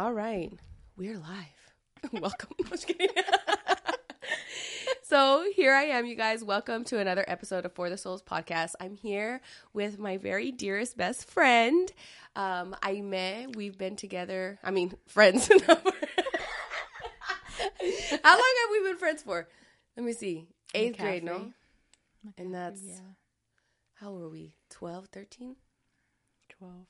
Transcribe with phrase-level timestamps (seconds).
[0.00, 0.50] All right,
[0.96, 1.74] we're live.
[2.22, 2.56] Welcome.
[5.02, 6.42] So here I am, you guys.
[6.42, 8.72] Welcome to another episode of For the Souls podcast.
[8.80, 9.42] I'm here
[9.74, 11.92] with my very dearest best friend,
[12.34, 13.52] um, Aime.
[13.52, 14.58] We've been together.
[14.64, 15.48] I mean, friends.
[15.48, 15.84] How long
[18.22, 19.48] have we been friends for?
[19.98, 20.46] Let me see.
[20.72, 21.52] Eighth grade, no?
[22.38, 23.00] And that's yeah,
[23.96, 24.54] how were we?
[24.70, 25.56] 12, 13?
[26.48, 26.86] 12,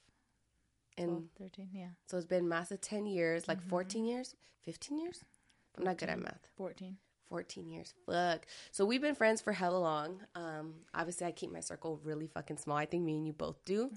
[1.01, 4.99] And 12, 13, yeah, so it's been mass of 10 years, like 14 years, 15
[4.99, 5.25] years?
[5.77, 6.47] I'm not good at math.
[6.57, 6.97] 14.
[7.29, 7.95] 14 years.
[8.07, 8.47] Fuck.
[8.73, 10.21] So we've been friends for hella long.
[10.35, 12.77] Um, obviously, I keep my circle really fucking small.
[12.77, 13.91] I think me and you both do.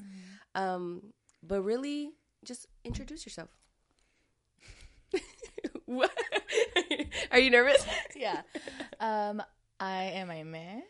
[0.53, 1.01] Um,
[1.41, 2.11] but really,
[2.45, 3.49] just introduce yourself.
[5.85, 6.11] what?
[7.31, 7.85] Are you nervous?
[8.15, 8.41] Yeah.
[8.99, 9.41] um,
[9.79, 10.83] I am Aime.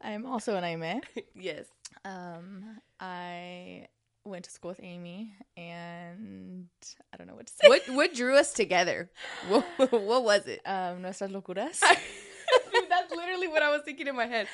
[0.00, 1.00] I am also an Aime.
[1.36, 1.66] yes.
[2.04, 3.86] Um, I
[4.24, 6.68] went to school with Amy, and
[7.12, 7.68] I don't know what to say.
[7.68, 9.10] What What drew us together?
[9.48, 10.60] What, what was it?
[10.64, 11.80] Um, nuestras locuras.
[12.88, 14.46] That's literally what I was thinking in my head.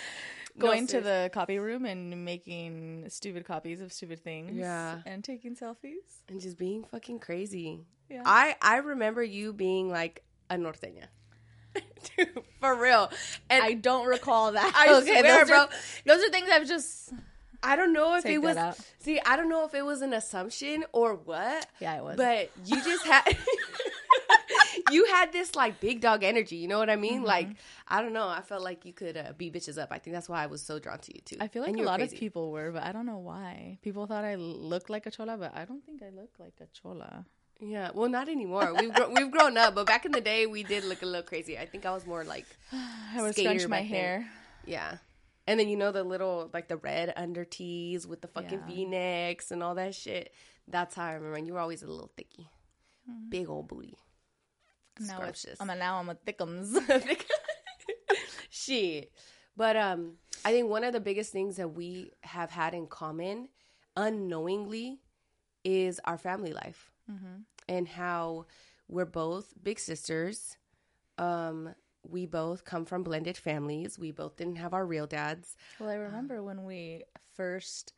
[0.56, 4.56] No, Going to the copy room and making stupid copies of stupid things.
[4.56, 5.00] Yeah.
[5.06, 6.22] And taking selfies.
[6.28, 7.84] and just being fucking crazy.
[8.08, 8.22] Yeah.
[8.26, 11.06] I I remember you being like a norteña.
[12.16, 13.10] Dude, for real.
[13.48, 14.72] And I don't recall that.
[14.74, 15.58] I swear, those bro.
[15.58, 15.68] Are,
[16.04, 17.12] those are things I've just.
[17.62, 18.78] I don't know if Take it was out.
[19.00, 21.66] see, I don't know if it was an assumption or what.
[21.80, 22.16] Yeah, it was.
[22.16, 23.36] But you just had
[24.90, 27.18] you had this like big dog energy, you know what I mean?
[27.18, 27.24] Mm-hmm.
[27.26, 27.48] Like
[27.88, 29.88] I don't know, I felt like you could uh, beat bitches up.
[29.90, 31.36] I think that's why I was so drawn to you too.
[31.40, 32.16] I feel like And a lot crazy.
[32.16, 33.78] of people were, but I don't know why.
[33.82, 36.66] People thought I looked like a chola, but I don't think I look like a
[36.66, 37.24] chola.
[37.62, 38.74] Yeah, well, not anymore.
[38.78, 41.22] We've gro- we've grown up, but back in the day, we did look a little
[41.22, 41.58] crazy.
[41.58, 44.26] I think I was more like I would Skater scrunch my hair.
[44.64, 44.96] Yeah.
[45.50, 48.74] And then you know the little like the red under tees with the fucking Yeah.
[48.74, 50.32] V necks and all that shit.
[50.68, 51.36] That's how I remember.
[51.36, 52.48] And you were always a little thicky,
[53.28, 53.96] big old booty.
[55.00, 55.18] Now.
[55.60, 56.78] I'm a, now I'm a thickums.
[58.50, 59.10] shit.
[59.56, 60.12] But um,
[60.44, 63.48] I think one of the biggest things that we have had in common,
[63.96, 65.00] unknowingly,
[65.64, 66.92] is our family life
[67.68, 68.46] and how
[68.86, 70.56] we're both big sisters.
[71.18, 71.74] Um,
[72.08, 73.98] we both come from blended families.
[73.98, 75.56] We both didn't have our real dads.
[75.78, 77.92] well, I remember when we first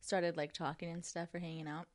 [0.00, 1.86] started like talking and stuff or hanging out.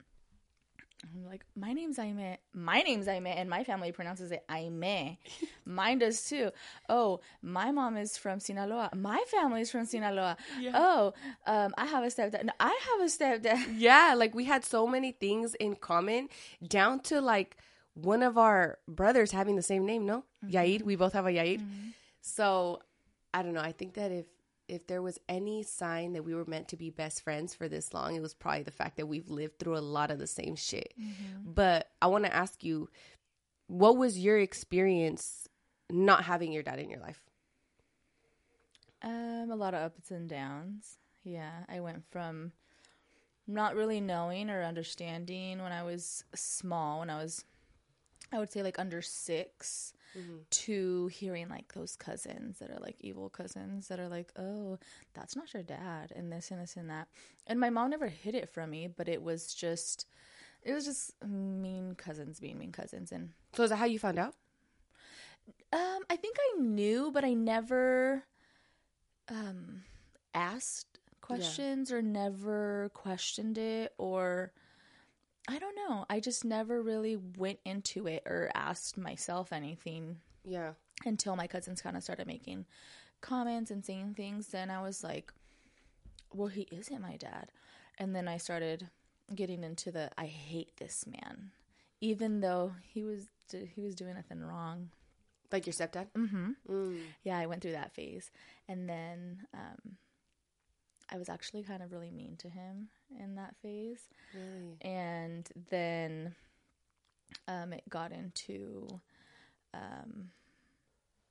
[1.04, 2.38] I'm like, my name's Aime.
[2.54, 5.18] My name's Aime, and my family pronounces it Aime.
[5.66, 6.52] Mine does too.
[6.90, 8.92] Oh, my mom is from Sinaloa.
[8.96, 10.38] My family's from Sinaloa.
[10.74, 11.14] Oh,
[11.48, 12.44] um, I have a stepdad.
[12.44, 13.78] No, I have a stepdad.
[13.80, 16.30] Yeah, like we had so many things in common,
[16.68, 17.58] down to like
[17.96, 20.06] one of our brothers having the same name.
[20.06, 20.78] No, Yair.
[20.78, 20.86] Mm-hmm.
[20.86, 21.60] We both have a Yair.
[21.60, 21.90] Mm-hmm.
[22.22, 22.82] So
[23.34, 23.62] I don't know.
[23.62, 24.26] I think that if
[24.68, 27.94] if there was any sign that we were meant to be best friends for this
[27.94, 30.56] long, it was probably the fact that we've lived through a lot of the same
[30.56, 30.94] shit.
[31.00, 31.52] Mm-hmm.
[31.54, 32.90] But I want to ask you,
[33.68, 35.50] what was your experience
[35.90, 37.20] not having your dad in your life?
[39.02, 41.00] Um, a lot of ups and downs.
[41.24, 42.54] Yeah, I went from
[43.48, 47.44] not really knowing or understanding when I was small, when I was,
[48.32, 49.02] I would say like under
[50.14, 54.78] 6 to hearing like those cousins that are like evil cousins that are like, oh,
[55.14, 57.08] that's not your dad, and this and this and that.
[57.48, 60.06] And my mom never hid it from me, but it was just,
[60.64, 64.20] it was just mean cousins being mean cousins, and So is that how you found
[64.20, 64.36] out?
[65.74, 68.24] um, I think I knew, but I never
[69.30, 69.84] um
[70.34, 74.52] asked questions or never questioned it or
[75.48, 76.06] I don't know.
[76.10, 80.74] I just never really went into it or asked myself anything Yeah.
[81.06, 82.66] until my cousins kind of started making
[83.22, 84.48] comments and saying things.
[84.48, 85.34] Then I was like,
[86.34, 87.52] well, he isn't my dad.
[87.98, 88.88] And then I started
[89.36, 91.52] getting into the I hate this man,
[92.00, 94.90] even though he was he was doing nothing wrong.
[95.52, 96.08] Like your stepdad?
[96.18, 96.52] Mm-hmm.
[96.70, 97.00] Mm.
[97.24, 98.32] Yeah, I went through that phase,
[98.70, 99.98] and then um,
[101.12, 102.88] I was actually kind of really mean to him
[103.20, 104.78] in that phase, Really?
[104.82, 106.36] and then
[107.48, 108.88] um, it got into
[109.74, 110.30] um,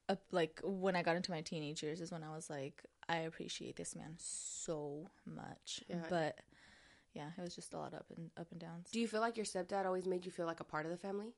[0.08, 3.18] a, like when I got into my teenage years is when I was like, I
[3.18, 5.96] appreciate this man so much, Yeah.
[6.08, 6.38] but
[7.14, 8.88] yeah, it was just a lot up and up and downs.
[8.92, 10.98] Do you feel like your stepdad always made you feel like a part of the
[10.98, 11.32] family?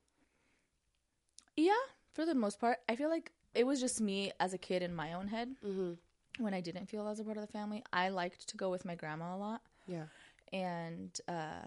[1.55, 1.71] Yeah,
[2.13, 4.93] for the most part, I feel like it was just me as a kid in
[4.95, 5.93] my own head Mm-hmm.
[6.39, 7.83] When I didn't feel as a part of the family.
[7.93, 10.05] I liked to go with my grandma a lot, Yeah.
[10.51, 11.61] and uh,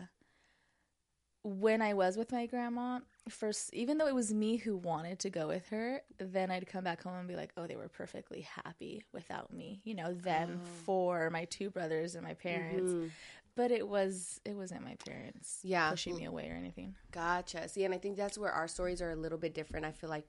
[1.43, 5.31] when I was with my grandma, first, even though it was me who wanted to
[5.31, 8.41] go with her, then I'd come back home and be like, "Oh, they were perfectly
[8.41, 10.67] happy without me." You know, them Oh.
[10.85, 12.93] for my two brothers and my parents.
[12.93, 13.11] Mhm.
[13.55, 15.89] but it was it wasn't my parents Yeah.
[15.89, 16.95] pushing me away or anything.
[17.11, 17.67] Gotcha.
[17.71, 19.87] See, and I think that's where our stories are a little bit different.
[19.87, 20.29] I feel like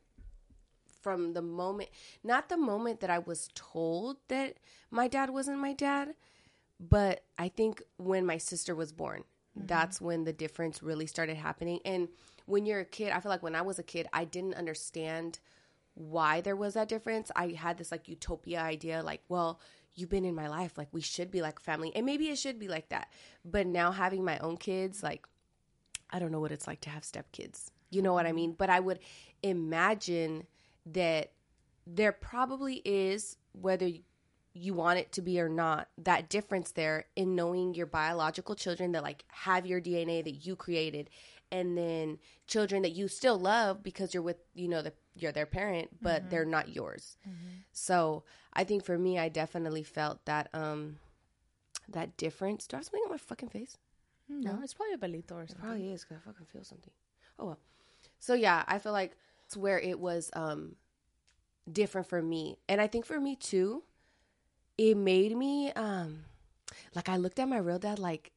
[1.01, 1.89] from the moment,
[2.23, 4.55] not the moment that I was told that
[4.91, 6.15] my dad wasn't my dad,
[6.79, 9.23] but I think when my sister was born,
[9.57, 9.67] mm-hmm.
[9.67, 11.79] that's when the difference really started happening.
[11.85, 12.09] And
[12.45, 15.39] when you're a kid, I feel like when I was a kid, I didn't understand
[15.95, 17.31] why there was that difference.
[17.35, 19.59] I had this like utopia idea, like, well,
[19.95, 22.59] you've been in my life, like we should be like family, and maybe it should
[22.59, 23.11] be like that.
[23.43, 25.27] But now having my own kids, like
[26.09, 27.71] I don't know what it's like to have stepkids.
[27.89, 28.35] You know what I mm-hmm.
[28.35, 28.55] mean?
[28.57, 28.99] But I would
[29.43, 30.45] imagine
[30.93, 31.31] that
[31.85, 33.89] there probably is, whether
[34.53, 38.91] you want it to be or not, that difference there in knowing your biological children
[38.93, 41.09] that like have your DNA that you created,
[41.51, 42.17] and then
[42.47, 46.29] children that you still love because you're with, you know, the you're their parent, but
[46.29, 47.17] they're not yours.
[47.71, 48.23] So
[48.53, 50.99] I think for me, I definitely felt that um
[51.89, 52.67] that difference.
[52.67, 53.77] Do I have something on my fucking face?
[54.29, 55.57] No, it's probably a belito or something.
[55.63, 56.91] Probably is because I fucking feel something.
[57.39, 57.59] Oh well.
[58.19, 59.15] So yeah, I feel like
[59.47, 60.75] it's where it was um
[61.71, 62.57] different for me.
[62.69, 63.83] And I think for me too,
[64.77, 66.25] it made me um
[66.93, 68.31] like I looked at my real dad like,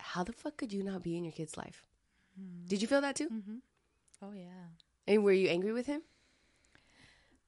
[0.00, 1.86] how the fuck could you not be in your kid's life?
[2.68, 3.28] Did you feel that too?
[3.28, 3.56] Mm-hmm.
[4.22, 4.66] Oh yeah.
[5.06, 6.02] And were you angry with him?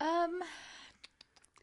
[0.00, 0.40] Um.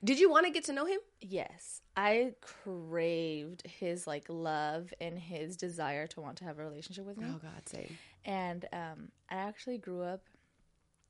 [0.03, 0.99] Did you want to get to know him?
[1.21, 7.05] Yes, I craved his like love and his desire to want to have a relationship
[7.05, 7.25] with me.
[7.27, 7.97] Oh God, same.
[8.23, 10.21] And um, I actually grew up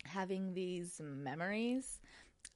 [0.07, 2.00] having these memories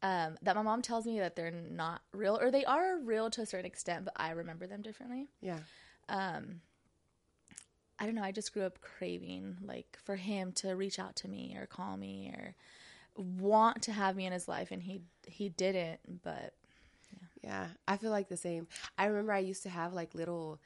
[0.04, 3.42] um, that my mom tells me that they're not real, or they are real to
[3.42, 5.28] a certain extent, but I remember them differently.
[5.42, 5.60] Yeah.
[6.10, 6.62] Um,
[8.00, 8.24] I don't know.
[8.24, 11.98] I just grew up craving like for him to reach out to me or call
[11.98, 12.56] me or
[13.16, 16.24] want to have me in his life, and he he didn't.
[16.24, 16.56] But
[17.44, 18.68] Yeah, I feel like the same.
[18.98, 20.60] I remember I used to have like little,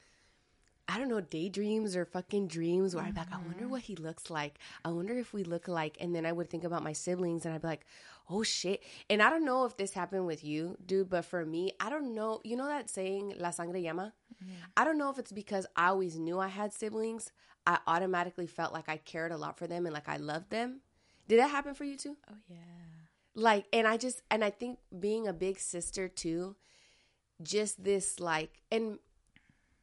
[0.88, 3.70] I don't know, daydreams or fucking dreams where I'd be like, I wonder mm-hmm.
[3.70, 4.58] what he looks like.
[4.84, 5.96] I wonder if we look alike.
[6.00, 7.86] And then I would think about my siblings and I'd be like,
[8.30, 8.82] oh shit.
[9.10, 12.14] And I don't know if this happened with you, dude, but for me, I don't
[12.14, 12.40] know.
[12.44, 14.12] You know that saying, La Sangre Llama?
[14.76, 17.32] I don't know if it's because I always knew I had siblings.
[17.66, 20.82] I automatically felt like I cared a lot for them and like I loved them.
[21.26, 22.16] Did that happen for you too?
[22.30, 22.56] oh yeah,
[23.36, 26.56] like and i just and i think being a big sister too
[27.42, 28.98] just this like and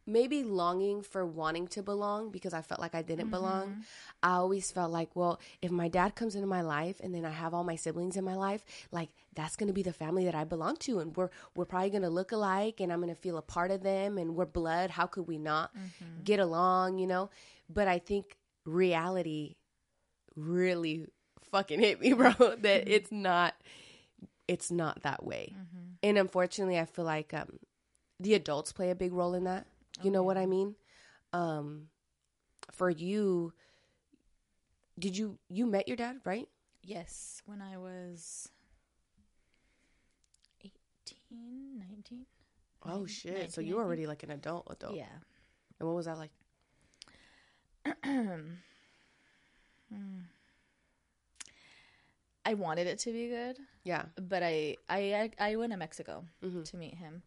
[0.05, 3.69] maybe longing for wanting to belong because i felt like i didn't belong.
[3.69, 3.81] Mm-hmm.
[4.21, 7.29] I always felt like well if my dad comes into my life and then i
[7.29, 10.35] have all my siblings in my life like that's going to be the family that
[10.35, 13.21] i belong to and we're we're probably going to look alike and i'm going to
[13.21, 14.89] feel a part of them and we're blood.
[14.89, 16.23] How could we not mm-hmm.
[16.23, 17.29] get along you know?
[17.69, 19.56] But i think reality
[20.35, 21.07] really
[21.51, 22.91] fucking hit me, bro, that mm-hmm.
[22.91, 23.53] it's not
[24.47, 25.53] it's not that way.
[26.01, 27.59] And unfortunately, I feel like um
[28.19, 29.65] the adults play a big role in that.
[30.01, 30.75] You know what I mean?
[31.34, 31.88] Um
[32.72, 33.54] for you
[34.98, 36.48] did you you met your dad, right?
[36.86, 37.42] yes.
[37.45, 38.50] When I was
[40.63, 42.25] 18, 19.
[42.86, 43.51] Oh shit.
[43.54, 44.95] So you were already like an adult adult.
[44.95, 45.06] Yeah.
[45.80, 46.31] And what was that like?
[52.45, 54.06] I wanted it to be good, Yeah.
[54.18, 56.63] but I I I, I went to Mexico Mm-hmm.
[56.63, 57.24] to meet him,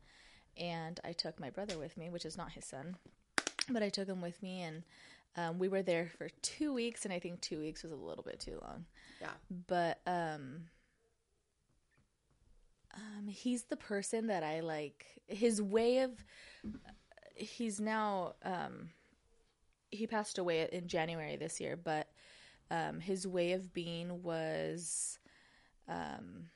[0.57, 2.97] and I took my brother with me, which is not his son,
[3.69, 4.83] but I took him with me, and
[5.37, 8.25] um, we were there for two weeks, and I think two weeks was a little
[8.25, 8.87] bit too long.
[9.21, 9.29] Yeah.
[9.67, 10.63] But um,
[12.95, 15.07] um, he's the person that I like.
[15.27, 16.13] His way of
[17.35, 18.91] he's now um,
[19.91, 22.09] he passed away in January this year, but
[22.71, 25.19] um, his way of being was
[25.89, 26.49] um,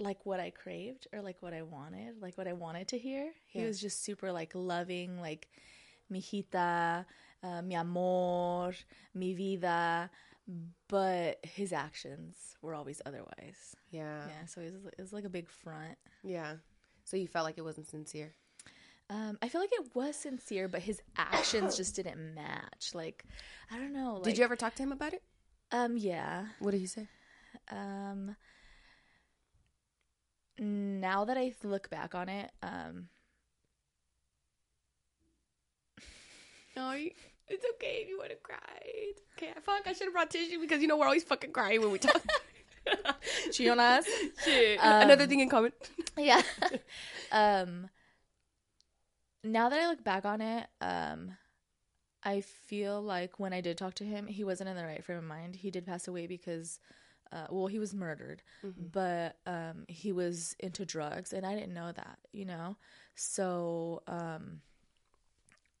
[0.00, 3.30] like what I craved or like what I wanted, like what I wanted to hear.
[3.46, 3.66] He Yeah.
[3.66, 5.48] was just super like loving, like
[6.10, 7.04] mijita,
[7.42, 8.72] uh, mi amor,
[9.14, 10.10] mi vida,
[10.88, 13.76] but his actions were always otherwise.
[13.90, 14.26] Yeah.
[14.26, 15.96] Yeah, so it was, it was like a big front.
[16.24, 16.54] Yeah.
[17.04, 18.34] So you felt like it wasn't sincere.
[19.10, 22.94] Um, I feel like it was sincere, but his actions just didn't match.
[22.94, 23.24] Like,
[23.70, 24.14] I don't know.
[24.14, 25.22] Like, did you ever talk to him about it?
[25.72, 26.46] Um, yeah.
[26.60, 27.08] What did he say?
[27.70, 28.36] Um,
[30.60, 33.08] now that I look back on it, um,
[36.76, 38.58] No, it's okay if you want to cry.
[38.84, 39.50] It's okay.
[39.56, 41.80] I feel like I should have brought tissue because you know we're always fucking crying
[41.80, 42.22] when we talk.
[43.50, 44.04] Chionas.
[44.44, 44.78] Shit.
[44.78, 45.72] Um, Another thing in common.
[46.16, 46.42] yeah.
[47.32, 47.88] um,
[49.42, 51.36] now that I look back on it, um,
[52.22, 55.18] I feel like when I did talk to him, he wasn't in the right frame
[55.18, 55.56] of mind.
[55.56, 56.78] He did pass away because,
[57.32, 58.42] uh, well, he was murdered,
[58.92, 62.76] but um, he was into drugs, and I didn't know that, you know.
[63.14, 64.60] So, um,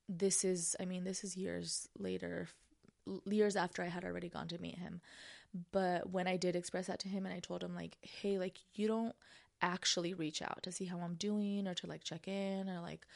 [0.08, 2.48] this is I mean this is years later
[3.24, 5.00] years after I had already gone to meet him.
[5.72, 8.58] But when I did express that to him and I told him like, "Hey, like
[8.74, 9.14] you don't
[9.62, 13.06] actually reach out to see how I'm doing or to like check in or like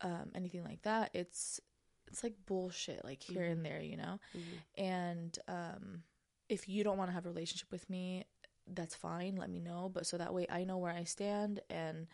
[0.00, 1.10] um anything like that.
[1.14, 1.60] It's
[2.08, 3.52] it's like bullshit like here mm-hmm.
[3.52, 4.18] and there, you know?
[4.36, 4.82] Mm-hmm.
[4.84, 6.02] And um
[6.48, 8.24] if you don't want to have a relationship with me,
[8.72, 12.06] that's fine, let me know, but so that way I know where I stand and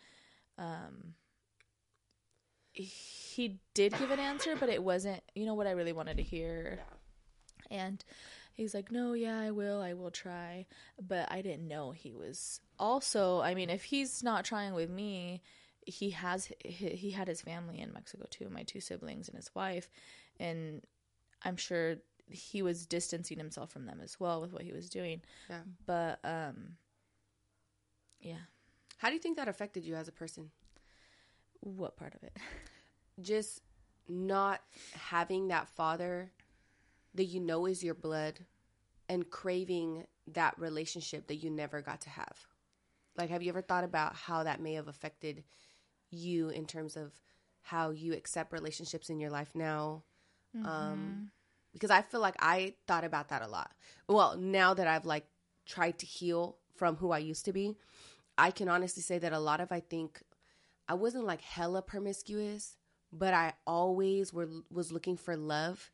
[0.57, 1.15] um
[2.73, 6.23] he did give an answer, but it wasn't, you know, what I really wanted to
[6.23, 6.79] hear.
[6.79, 7.77] Yeah.
[7.77, 8.03] And
[8.53, 9.81] he's like, "No, yeah, I will.
[9.81, 10.67] I will try."
[11.01, 15.41] But I didn't know he was also, I mean, if he's not trying with me,
[15.85, 19.53] he has he, he had his family in Mexico too, my two siblings and his
[19.55, 19.89] wife,
[20.39, 20.81] and
[21.43, 21.97] I'm sure
[22.29, 25.21] he was distancing himself from them as well with what he was doing.
[25.49, 25.61] Yeah.
[25.85, 26.75] But um
[28.19, 28.43] yeah.
[28.97, 30.51] How do you think that affected you as a person?
[31.59, 32.37] What part of it?
[33.21, 33.61] Just
[34.07, 34.61] not
[34.93, 36.31] having that father
[37.15, 38.39] that you know is your blood
[39.09, 42.47] and craving that relationship that you never got to have.
[43.17, 45.43] Like, have you ever thought about how that may have affected
[46.09, 47.11] you in terms of
[47.61, 50.03] how you accept relationships in your life now?
[50.55, 50.69] Um, mm-hmm.
[50.69, 51.31] Um,
[51.73, 53.71] because I feel like I thought about that a lot.
[54.07, 55.25] Well, now that I've like
[55.65, 57.77] tried to heal from who I used to be,
[58.37, 60.21] I can honestly say that a lot of I think
[60.87, 62.77] I wasn't like hella promiscuous,
[63.13, 65.91] but I always were was looking for love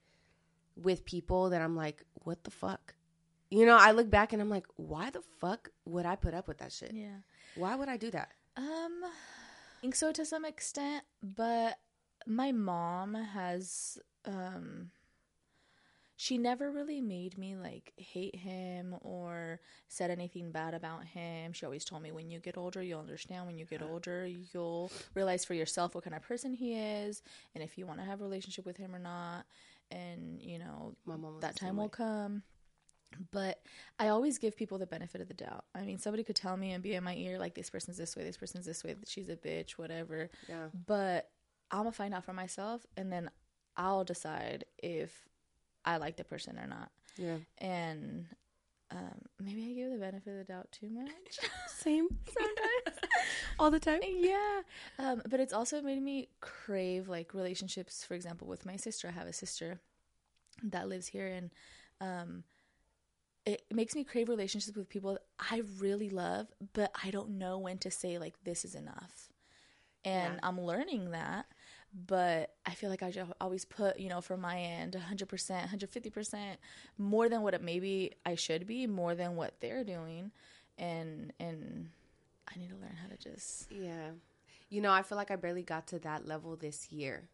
[0.75, 2.95] with people that I'm like, what the fuck?
[3.49, 6.47] You know, I look back and I'm like, why the fuck would I put up
[6.47, 6.91] with that shit?
[6.93, 7.17] Yeah.
[7.55, 8.31] Why would I do that?
[8.57, 11.77] Um, I think so to some extent, but
[12.25, 14.91] my mom has um
[16.19, 21.53] she never really made me like hate him or said anything bad about him.
[21.53, 23.45] She always told me when you get older, you'll understand.
[23.45, 27.21] When you get older, you'll realize for yourself what kind of person he is
[27.53, 29.45] and if you want to have a relationship with him or not.
[29.91, 30.95] And, you know,
[31.39, 32.41] that time will come.
[33.31, 33.61] But
[33.99, 35.65] I always give people the benefit of the doubt.
[35.75, 38.15] I mean, somebody could tell me and be in my ear like this person's this
[38.15, 40.31] way, this person's this way, she's a bitch, whatever.
[40.49, 40.65] Yeah.
[40.87, 41.29] But
[41.69, 43.29] I'm gonna find out for myself and then
[43.77, 45.27] I'll decide if
[45.85, 46.91] I like the person or not.
[47.17, 47.37] Yeah.
[47.57, 48.25] And
[48.91, 51.39] um, maybe I give the benefit of the doubt too much.
[51.67, 52.99] Same sometimes,
[53.59, 53.99] all the time.
[54.03, 54.61] Yeah,
[54.99, 58.05] um, but it's also made me crave like relationships.
[58.05, 59.79] For example, with my sister, I have a sister
[60.63, 61.51] that lives here, and
[61.99, 62.43] um,
[63.45, 67.77] it makes me crave relationships with people I really love, but I don't know when
[67.79, 69.29] to say like this is enough.
[70.05, 70.39] And yeah.
[70.43, 71.45] I'm learning that
[72.05, 73.11] but I feel like I
[73.41, 76.37] always put, you know, from my end, 100%, 150%
[76.97, 80.31] more than what it maybe I should be, more than what they're doing.
[80.77, 81.89] And, and
[82.53, 83.71] I need to learn how to just.
[83.71, 84.11] Yeah.
[84.69, 87.29] You know, I feel like I barely got to that level this year.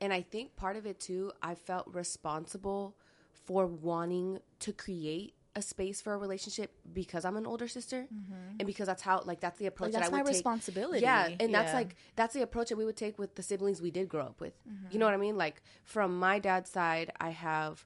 [0.00, 2.96] And I think part of it too, I felt responsible
[3.44, 8.56] for wanting to create a space for a relationship because I'm an older sister mm-hmm.
[8.58, 10.36] and because that's how like that's the approach like, that's that I would my take.
[10.36, 11.00] responsibility.
[11.00, 11.62] Yeah, and yeah.
[11.62, 14.22] that's like that's the approach that we would take with the siblings we did grow
[14.22, 14.54] up with.
[14.66, 14.86] Mm-hmm.
[14.90, 15.36] You know what I mean?
[15.36, 17.84] Like from my dad's side, I have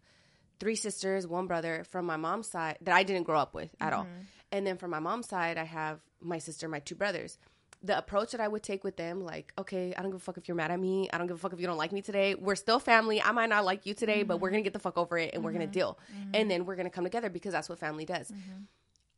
[0.61, 1.85] three sisters, one brother.
[1.91, 4.01] From my mom's side, that I didn't grow up with at mm-hmm.
[4.01, 4.07] all,
[4.53, 7.39] and then from my mom's side, I have my sister, my two brothers
[7.87, 10.37] the approach that I would take with them, like, okay, I don't give a fuck
[10.37, 11.09] if you're mad at me.
[11.13, 12.35] I don't give a fuck if you don't like me today.
[12.35, 13.23] We're still family.
[13.23, 14.29] I might not like you today, mm-hmm.
[14.29, 15.45] but we're gonna get the fuck over it and mm-hmm.
[15.45, 15.73] we're gonna mm-hmm.
[15.73, 15.99] deal.
[16.13, 16.31] Mm-hmm.
[16.35, 18.31] And then we're gonna come together because that's what family does.
[18.31, 18.63] Mm-hmm.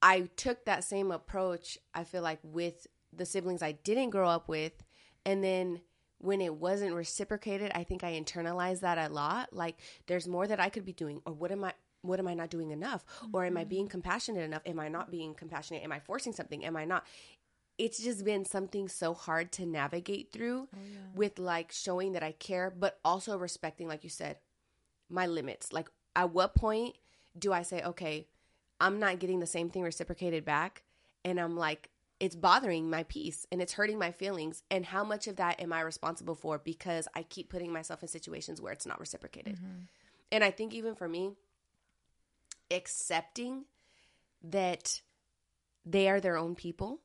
[0.03, 4.49] I took that same approach, I feel like, with the siblings I didn't grow up
[4.49, 4.73] with.
[5.25, 5.81] And then
[6.19, 9.53] when it wasn't reciprocated, I think I internalized that a lot.
[9.53, 11.73] Like, there's more that I could be doing, or what am I?
[12.03, 13.05] What am I not doing enough?
[13.33, 13.91] Or am I being mm-hmm.
[13.91, 14.63] compassionate enough?
[14.65, 15.83] Am I not being compassionate?
[15.83, 16.65] Am I forcing something?
[16.65, 17.05] Am I not?
[17.79, 20.99] It's just been something so hard to navigate through oh, yeah.
[21.15, 24.39] with like showing that I care, but also respecting, like you said,
[25.09, 25.73] my limits.
[25.73, 26.97] Like, at what point
[27.39, 28.27] do I say, okay,
[28.81, 30.83] I'm not getting the same thing reciprocated back?
[31.25, 34.65] And I'm like, it's bothering my peace and it's hurting my feelings.
[34.73, 38.09] And how much of that am I responsible for because I keep putting myself in
[38.09, 39.55] situations where it's not reciprocated?
[39.55, 39.83] Mm-hmm.
[40.33, 41.33] And I think even for me,
[42.73, 43.67] accepting
[44.43, 45.01] that
[45.87, 47.01] they are their own people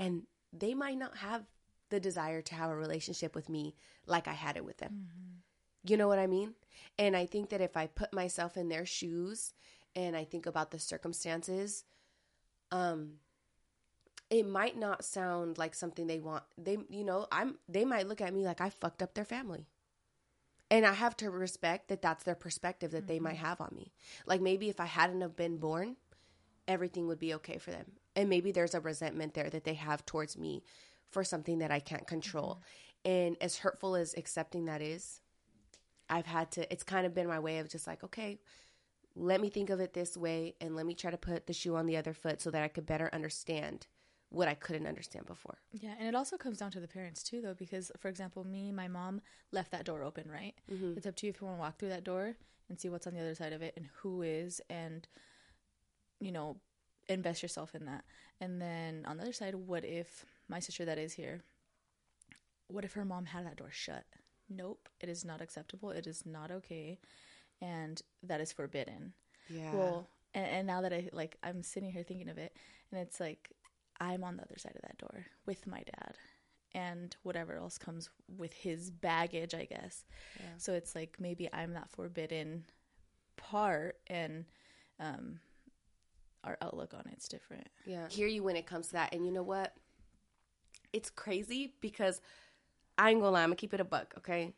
[0.00, 1.44] and they might not have
[1.90, 3.76] the desire to have a relationship with me
[4.06, 4.92] like I had it with them.
[4.92, 5.90] Mm-hmm.
[5.90, 6.54] You know what I mean?
[6.98, 9.52] And I think that if I put myself in their shoes
[9.94, 11.84] and I think about the circumstances,
[12.70, 13.14] um,
[14.30, 16.44] it might not sound like something they want.
[16.56, 17.58] They, you know, I'm.
[17.68, 19.66] They might look at me like I fucked up their family,
[20.70, 22.00] and I have to respect that.
[22.00, 23.06] That's their perspective that mm-hmm.
[23.08, 23.46] they might mm-hmm.
[23.46, 23.92] have on me.
[24.26, 25.96] Like maybe if I hadn't have been born,
[26.68, 27.86] everything would be okay for them,
[28.16, 30.62] and maybe there's a resentment there that they have towards me
[31.10, 32.60] for something that I can't control.
[33.06, 33.10] Mm-hmm.
[33.12, 35.20] And as hurtful as accepting that is,
[36.08, 38.40] I've had to, it's kind of been my way of just like, okay,
[39.16, 41.76] let me think of it this way and let me try to put the shoe
[41.76, 43.86] on the other foot so that I could better understand
[44.28, 45.58] what I couldn't understand before.
[45.72, 48.70] Yeah, and it also comes down to the parents too, though, because for example, me,
[48.70, 50.54] my mom left that door open, right?
[50.72, 50.94] Mm-hmm.
[50.96, 52.36] It's up to you if you want to walk through that door
[52.68, 55.08] and see what's on the other side of it and who is, and
[56.20, 56.58] you know,
[57.10, 58.04] invest yourself in that.
[58.40, 61.42] And then on the other side, what if my sister that is here?
[62.68, 64.04] What if her mom had that door shut?
[64.48, 65.90] Nope, it is not acceptable.
[65.90, 66.98] It is not okay,
[67.60, 69.12] and that is forbidden.
[69.48, 69.74] Yeah.
[69.74, 72.56] Well, and, and now that I like, I'm sitting here thinking of it,
[72.90, 73.52] and it's like
[74.00, 76.14] I'm on the other side of that door with my dad,
[76.74, 80.04] and whatever else comes with his baggage, I guess.
[80.38, 80.46] Yeah.
[80.58, 82.64] So it's like maybe I'm that forbidden
[83.36, 84.44] part, and
[84.98, 85.38] um,
[86.44, 87.68] our outlook on it's different.
[87.84, 88.08] Yeah.
[88.08, 89.14] Hear you when it comes to that.
[89.14, 89.74] And you know what?
[90.92, 92.20] It's crazy because
[92.98, 94.54] I ain't gonna lie, I'm gonna keep it a buck, okay?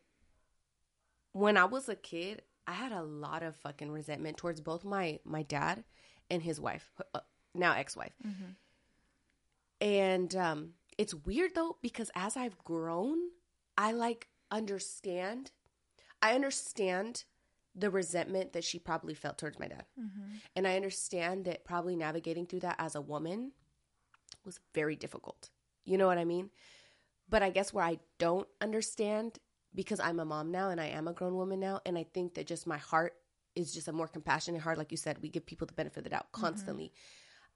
[1.33, 5.19] When I was a kid, I had a lot of fucking resentment towards both my
[5.25, 5.85] my dad
[6.31, 7.21] and his wife, uh,
[7.55, 8.15] now ex-wife.
[9.81, 13.19] And um it's weird though because as I've grown,
[13.77, 15.51] I like understand
[16.21, 17.25] I understand
[17.75, 19.85] the resentment that she probably felt towards my dad.
[19.99, 20.37] Mm-hmm.
[20.57, 23.53] And I understand that probably navigating through that as a woman
[24.45, 25.51] was very difficult.
[25.85, 26.51] You know what I mean?
[27.29, 29.39] But I guess where I don't understand
[29.75, 32.35] because I'm a mom now and I am a grown woman now and I think
[32.35, 33.15] that just my heart
[33.55, 36.05] is just a more compassionate heart like you said we give people the benefit of
[36.05, 36.43] the doubt mm-hmm.
[36.43, 36.93] constantly.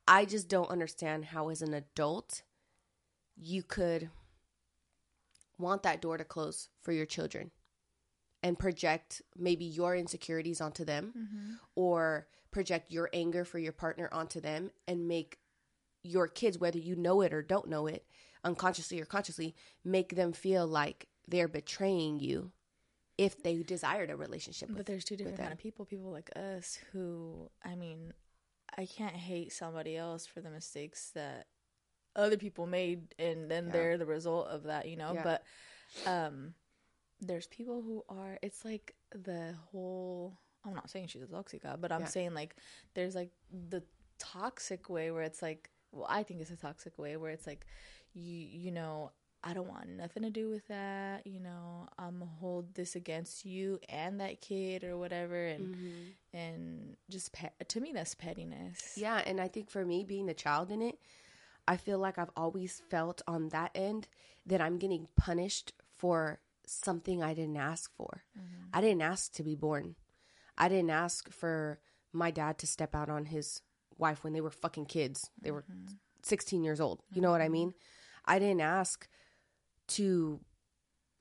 [0.08, 2.42] I just don't understand how as an adult
[3.36, 4.08] you could
[5.58, 7.50] want that door to close for your children
[8.42, 14.40] and project maybe your insecurities onto them or project your anger for your partner onto
[14.40, 15.38] them and make
[16.02, 18.04] your kids whether you know it or don't know it
[18.44, 22.52] unconsciously or consciously make them feel like they're betraying you
[23.18, 25.84] if they desired a relationship with But there's two different kind of people.
[25.86, 28.12] People like us who, I mean,
[28.76, 31.46] I can't hate somebody else for the mistakes that
[32.14, 33.72] other people made, and then Yeah.
[33.72, 35.14] they're the result of that, you know.
[35.14, 35.22] Yeah.
[35.24, 35.44] But
[36.06, 36.54] um,
[37.20, 38.38] there's people who are.
[38.42, 40.38] It's like the whole.
[40.64, 42.06] I'm not saying she's a toxica, but I'm Yeah.
[42.06, 42.56] saying like
[42.94, 43.30] there's like
[43.70, 43.82] the
[44.18, 45.70] toxic way where it's like.
[45.92, 47.64] Well, I think it's a toxic way where it's like,
[48.12, 51.26] you you know, I don't want nothing to do with that.
[51.26, 56.36] You know, I'm hold this against you and that kid or whatever, and mm-hmm.
[56.36, 57.54] and just pet.
[57.68, 58.94] To me, that's pettiness.
[58.96, 60.98] Yeah, and I think for me being the child in it,
[61.68, 64.08] I feel like I've always felt on that end
[64.46, 68.24] that I'm getting punished for something I didn't ask for.
[68.38, 68.68] Mm-hmm.
[68.72, 69.96] I didn't ask to be born.
[70.58, 71.80] I didn't ask for
[72.12, 73.60] my dad to step out on his
[73.98, 75.30] wife when they were fucking kids.
[75.40, 75.94] They were mm-hmm.
[76.22, 77.02] 16 years old.
[77.12, 77.52] You know what I mm-hmm.
[77.52, 77.74] mean?
[78.24, 79.08] I didn't ask
[79.88, 80.40] to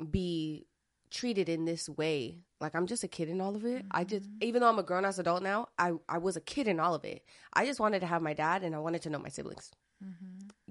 [0.10, 0.66] be
[1.12, 2.40] treated in this way.
[2.60, 3.86] Like I'm just a kid in all of it.
[3.92, 6.68] I just even though I'm a grown ass adult now, I I was a kid
[6.68, 7.24] in all of it.
[7.54, 9.72] I just wanted to have my dad and I wanted to know my siblings.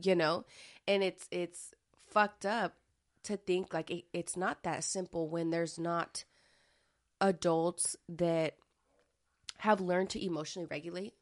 [0.03, 0.45] You know?
[0.89, 1.73] And it's it's
[2.11, 2.75] fucked up
[3.25, 6.25] to think like it, it's not that simple when there's not
[7.21, 8.57] adults that
[9.59, 11.15] have learned to emotionally regulate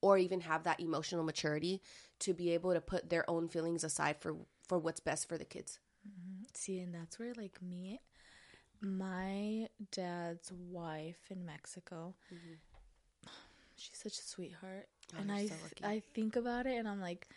[0.00, 1.80] or even have that emotional maturity
[2.18, 4.36] to be able to put their own feelings aside for
[4.68, 5.78] for what's best for the kids.
[6.06, 6.44] Mm-hmm.
[6.54, 8.00] See, and that's where like me,
[8.80, 12.14] my dad's wife in Mexico.
[12.32, 12.54] Mm-hmm.
[13.78, 15.54] She's such a sweetheart, Oh, and I so.
[15.84, 17.28] I think about it, and I'm like,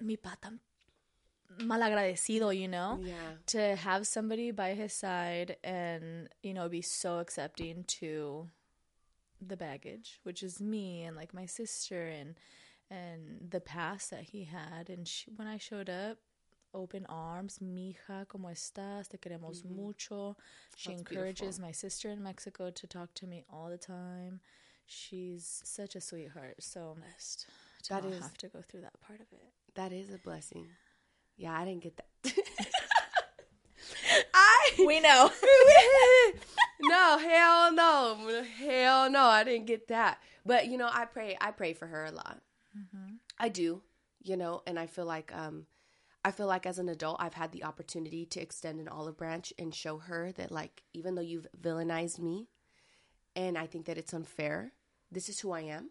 [0.00, 0.52] mi pata
[1.60, 2.98] malagradecido, you know.
[3.02, 3.14] Yeah.
[3.46, 8.48] to have somebody by his side and you know be so accepting to
[9.46, 12.34] the baggage which is me and like my sister and
[12.90, 16.16] and the past that he had and she, when i showed up
[16.72, 19.76] open arms mija como estás te queremos mm-hmm.
[19.76, 20.36] mucho
[20.76, 21.66] she That's encourages beautiful.
[21.66, 24.40] my sister in mexico to talk to me all the time
[24.86, 27.46] she's such a sweetheart so blessed
[27.82, 30.18] to That not is- have to go through that part of it That is a
[30.18, 30.66] blessing.
[31.36, 32.34] Yeah, I didn't get that.
[34.34, 35.30] I we know
[36.80, 40.18] no, hell no, hell no, I didn't get that.
[40.44, 42.40] But you know, I pray, I pray for her a lot.
[43.38, 43.82] I do,
[44.22, 45.66] you know, and I feel like, um,
[46.24, 49.52] I feel like as an adult, I've had the opportunity to extend an olive branch
[49.58, 52.48] and show her that, like, even though you've villainized me,
[53.36, 54.72] and I think that it's unfair,
[55.10, 55.90] this is who I am.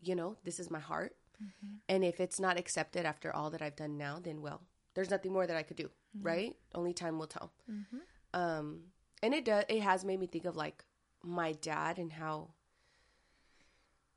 [0.00, 1.16] You know, this is my heart.
[1.42, 1.74] Mm-hmm.
[1.88, 4.62] And if it's not accepted after all that I've done now, then well,
[4.94, 6.26] there's nothing more that I could do, mm-hmm.
[6.26, 6.56] right?
[6.74, 7.52] Only time will tell.
[7.70, 8.40] Mm-hmm.
[8.40, 8.80] Um,
[9.22, 9.64] and it does.
[9.68, 10.84] It has made me think of like
[11.22, 12.50] my dad and how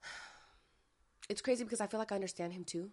[1.29, 2.91] it's crazy because I feel like I understand him too,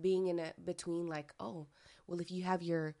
[0.00, 1.66] being in a between like, oh,
[2.06, 2.94] well, if you have your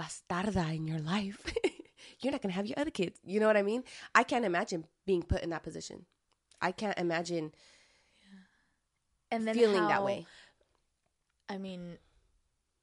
[0.00, 1.52] bastarda in your life,
[2.20, 3.18] you're not going to have your other kids.
[3.24, 3.84] You know what I mean?
[4.14, 6.06] I can't imagine being put in that position.
[6.60, 7.52] I can't imagine
[9.30, 10.26] and then feeling how- that way.
[11.48, 11.98] I mean,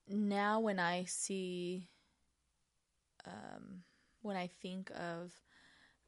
[0.07, 1.87] now when I see,
[3.25, 3.83] um,
[4.21, 5.33] when I think of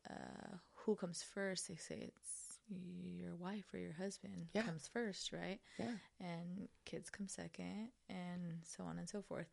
[0.09, 4.63] uh, who comes first, they say it's your wife or your husband Yeah.
[4.63, 5.59] comes first, right?
[5.77, 5.95] Yeah.
[6.19, 9.47] And kids come second, and so on and so forth.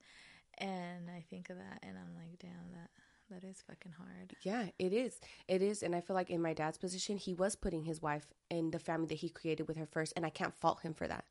[0.58, 2.90] And I think of that, and I'm like, damn, that
[3.30, 4.36] that is fucking hard.
[4.42, 5.18] Yeah, it is.
[5.48, 5.82] It is.
[5.82, 8.78] And I feel like in my dad's position, he was putting his wife and the
[8.78, 10.12] family that he created with her first.
[10.16, 11.24] And I can't fault him for that.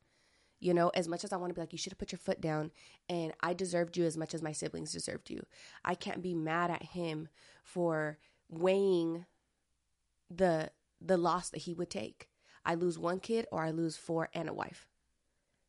[0.60, 2.18] You know, as much as I want to be like, you should have put your
[2.18, 2.70] foot down
[3.08, 5.44] and I deserved you as much as my siblings deserved you.
[5.84, 7.28] I can't be mad at him
[7.62, 9.26] for weighing
[10.30, 12.28] the the loss that he would take.
[12.64, 14.88] I lose one kid or I lose four and a wife.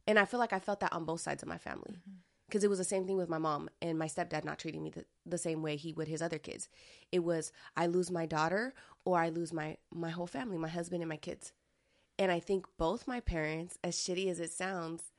[0.07, 2.19] And I feel like I felt that on both sides of my family mm-hmm.
[2.55, 4.89] Because it was the same thing with my mom and my stepdad not treating me
[4.89, 6.69] the, the same way he would his other kids.
[7.11, 11.01] It was I lose my daughter or I lose my my whole family, my husband
[11.01, 11.51] and my kids.
[12.17, 15.11] And I think both my parents, as shitty as it sounds,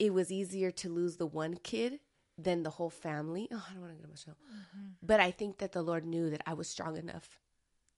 [0.00, 2.00] it was easier to lose the one kid
[2.36, 3.46] than the whole family.
[3.52, 4.36] Oh, I don't want to get emotional.
[4.52, 4.86] Mm-hmm.
[5.04, 7.38] But I think that the Lord knew that I was strong enough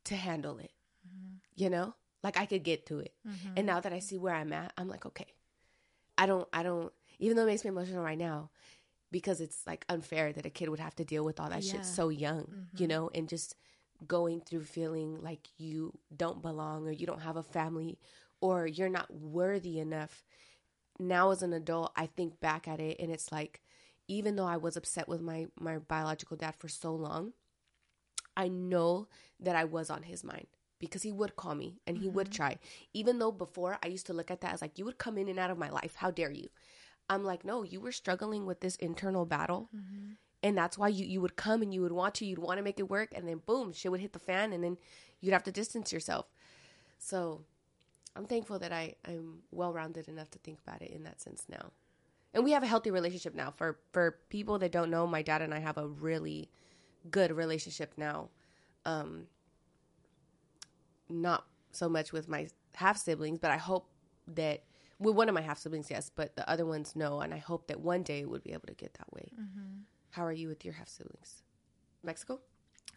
[0.05, 0.73] to handle it.
[1.09, 1.37] Mm-hmm.
[1.57, 1.95] You know?
[2.23, 3.15] Like I could get to it.
[3.27, 3.55] Mm-hmm.
[3.57, 5.29] And now that I see where I'm at, I'm like, okay.
[6.17, 8.51] I don't I don't even though it makes me emotional right now
[9.11, 11.75] because it's like unfair that a kid would have to deal with all that Yeah.
[11.75, 12.87] shit so young, you mm-hmm.
[12.87, 13.55] know, and just
[14.09, 17.99] going through feeling like you don't belong or you don't have a family
[18.41, 20.25] or you're not worthy enough.
[20.99, 23.63] Now as an adult, I think back at it and it's like
[24.09, 27.33] even though I was upset with my my biological dad for so long,
[28.37, 29.09] I know
[29.41, 30.49] that I was on his mind
[30.79, 32.35] because he would call me and he would mm-hmm.
[32.35, 32.59] try.
[32.93, 35.29] Even though before I used to look at that as like, you would come in
[35.29, 35.95] and out of my life.
[35.97, 36.49] How dare you?
[37.09, 39.69] I'm like, no, you were struggling with this internal battle.
[40.43, 42.63] And that's why you, you would come and you would want to, you'd want to
[42.63, 43.11] make it work.
[43.15, 44.77] And then boom, shit would hit the fan and then
[45.21, 46.27] you'd have to distance yourself.
[46.99, 47.43] So
[48.17, 51.45] I'm thankful that I, I'm well rounded enough to think about it in that sense
[51.49, 51.73] now.
[52.33, 53.53] And we have a healthy relationship now.
[53.57, 56.51] For for people that don't know, my dad and I have a really
[57.11, 58.29] good relationship now.
[58.85, 59.29] Um
[61.09, 63.89] not so much with my half siblings, but I hope
[64.27, 64.63] that
[64.99, 67.67] with one of my half siblings, yes, but the other ones no, and I hope
[67.69, 69.31] that one day it would be able to get that way.
[70.11, 71.43] How are you with your half siblings?
[72.03, 72.41] Mexico?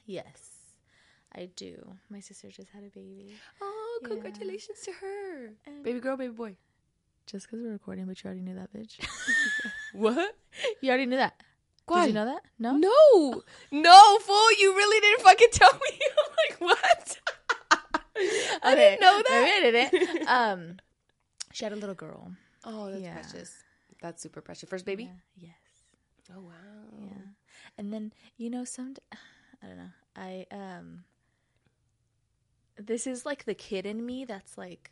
[0.06, 0.50] Yes,
[1.36, 1.96] I do.
[2.10, 3.34] My sister just had a baby.
[3.62, 4.08] Oh, Yeah.
[4.10, 5.54] congratulations to her.
[5.66, 6.56] And- baby girl, baby boy.
[7.26, 9.00] Just because we're recording, but you already knew that, bitch.
[9.94, 10.36] What?
[10.82, 11.42] you already knew that.
[11.88, 12.02] ¿Cuál?
[12.04, 12.42] Did you know that?
[12.60, 12.74] No.
[12.78, 14.52] No, no, fool!
[14.60, 16.00] You really didn't fucking tell me.
[16.20, 17.18] I'm like, what?
[18.64, 19.60] I didn't know that.
[19.62, 20.28] Maybe I didn't.
[20.28, 20.78] Um,
[21.58, 22.32] she had a little girl.
[22.64, 23.14] Oh, that's Yeah.
[23.14, 23.64] precious.
[24.02, 24.70] That's super precious.
[24.70, 25.06] First baby.
[25.38, 25.48] Yeah.
[25.50, 26.34] Yes.
[26.36, 26.54] Oh wow.
[27.02, 27.24] Yeah.
[27.78, 28.96] And then you know some
[29.64, 29.90] I don't know.
[30.16, 31.04] I um
[32.78, 34.92] this is like the kid in me that's like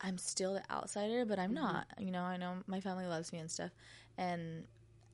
[0.00, 1.86] I'm still the outsider, but I'm not.
[1.98, 3.70] You know, I know my family loves me and stuff.
[4.16, 4.64] And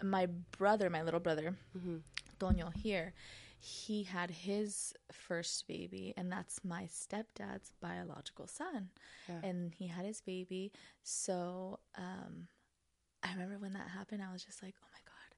[0.03, 0.27] my
[0.59, 2.03] brother, my little brother, Mhm.
[2.39, 3.15] Toño here,
[3.59, 8.91] he had his first baby, and that's my stepdad's biological son.
[9.29, 9.41] Yeah.
[9.43, 10.73] And he had his baby.
[11.03, 12.49] So um,
[13.23, 15.37] I remember when that happened, I was just like, oh my God,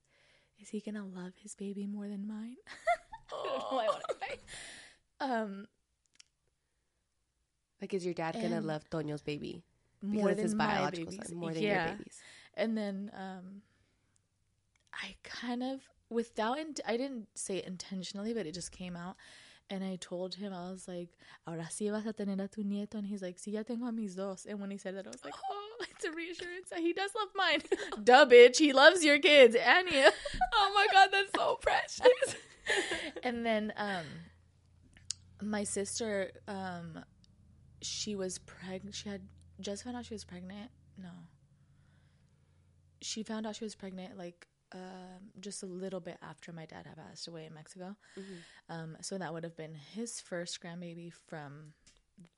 [0.60, 2.56] is he going to love his baby more than mine?
[3.32, 5.24] I don't know I want to.
[5.24, 5.66] Um,
[7.80, 9.62] Like, is your dad gonna love Toño's baby
[10.02, 11.28] more it's than his my biological babies.
[11.28, 11.86] son more than yeah.
[11.86, 12.22] your babies?
[12.54, 13.62] And then um,
[14.92, 19.16] I kind of, without, in- I didn't say it intentionally, but it just came out.
[19.70, 21.10] And I told him, I was like,
[21.46, 22.94] ahora sí vas a tener a tu nieto.
[22.94, 24.46] And he's like, sí, ya tengo a mis dos.
[24.48, 27.10] And when he said that, I was like, oh, it's a reassurance that he does
[27.14, 27.60] love mine.
[28.04, 28.56] Duh, bitch.
[28.56, 30.08] He loves your kids and you.
[30.54, 32.36] Oh my god, that's so precious.
[33.22, 34.04] and then um,
[35.42, 37.04] my sister, um,
[37.82, 38.94] she was pregnant.
[38.94, 39.22] She had
[39.60, 40.70] just found out she was pregnant.
[40.96, 41.10] No.
[43.02, 46.86] She found out she was pregnant like um, just a little bit after my dad
[46.86, 47.96] had passed away in Mexico.
[48.68, 51.72] Um, so that would have been his first grandbaby from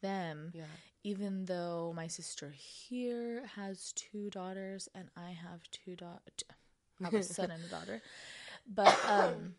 [0.03, 0.53] them.
[0.55, 0.65] yeah.
[1.03, 6.21] Even though my sister here has two daughters and I have two daughters,
[7.01, 8.03] I have a son and a daughter.
[8.73, 9.55] But um,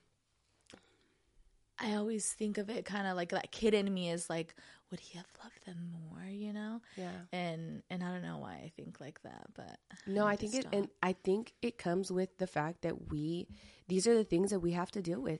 [1.82, 4.54] I always think of it kind of like that kid in me is like,
[4.92, 6.24] would he have loved them more?
[6.30, 7.10] You know, Yeah.
[7.34, 10.54] and and I don't know why I think like that, but No, I to think
[10.56, 10.74] it, stop.
[10.74, 13.48] and I think it comes with the fact that we,
[13.88, 15.40] these are the things that we have to deal with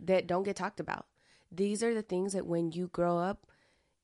[0.00, 1.06] that don't get talked about.
[1.52, 3.46] These are the things that when you grow up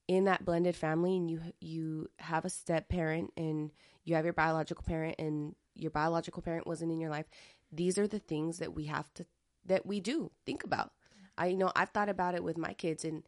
[0.06, 3.70] in that blended family and you you have a step parent and
[4.04, 7.26] you have your biological parent and your biological parent wasn't in your life,
[7.72, 9.26] these are the things that we have to
[9.66, 10.92] that we do think about.
[11.38, 13.22] I you know I've thought about it with my kids and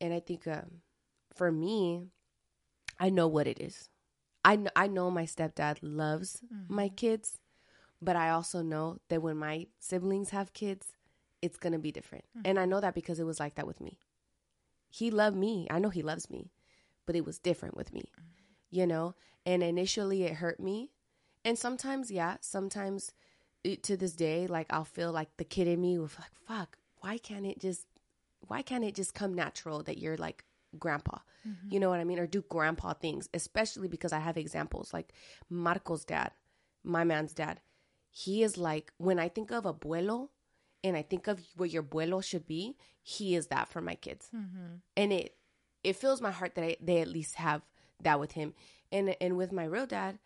[0.00, 0.80] and I think um,
[1.34, 2.08] for me,
[2.98, 3.88] I know what it is.
[4.44, 6.74] I know, I know my stepdad loves Mm-hmm.
[6.74, 7.38] my kids,
[8.00, 10.92] but I also know that when my siblings have kids,
[11.42, 12.24] it's gonna be different.
[12.44, 13.98] And I know that because it was like that with me.
[14.88, 15.66] He loved me.
[15.70, 16.50] I know he loves me,
[17.06, 18.10] but it was different with me.
[18.70, 20.90] You know, and initially it hurt me,
[21.44, 23.12] and sometimes yeah, sometimes
[23.82, 27.18] to this day, like I'll feel like the kid in me was like, "Fuck, why
[27.18, 27.86] can't it just,
[28.46, 30.44] why can't it just come natural that you're like
[30.78, 31.72] grandpa?" Mm-hmm.
[31.72, 32.18] You know what I mean?
[32.18, 35.12] Or do grandpa things, especially because I have examples like
[35.50, 36.32] Marco's dad,
[36.84, 37.60] my man's dad.
[38.10, 40.28] He is like when I think of abuelo,
[40.82, 44.28] and I think of what your abuelo should be, he is that for my kids,
[44.34, 44.76] mm-hmm.
[44.96, 45.36] and it
[45.82, 47.62] it fills my heart that I, they at least have
[48.02, 48.54] that with him,
[48.90, 50.18] and and with my real dad,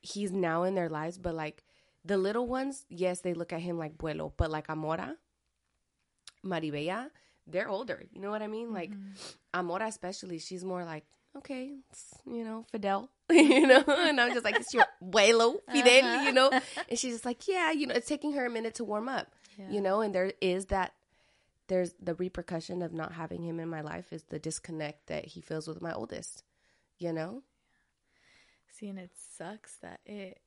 [0.00, 1.64] he's now in their lives, but like
[2.04, 5.16] the little ones, yes, they look at him like abuelo, but like Amora,
[6.44, 7.10] Maribella,
[7.46, 8.04] they're older.
[8.12, 8.72] You know what I mean?
[8.72, 9.60] Like mm-hmm.
[9.60, 11.04] Amora, especially, she's more like,
[11.36, 11.72] okay,
[12.26, 16.22] you know, Fidel, you know, and I'm just like, it's your abuelo, Fidel, uh-huh.
[16.24, 16.50] you know,
[16.88, 19.32] and she's just like, yeah, you know, it's taking her a minute to warm up,
[19.68, 20.92] you know, and there is that.
[21.68, 25.40] There's the repercussion of not having him in my life is the disconnect that he
[25.40, 26.42] feels with my oldest,
[26.98, 27.44] you know?
[28.76, 30.40] See, and it sucks that it.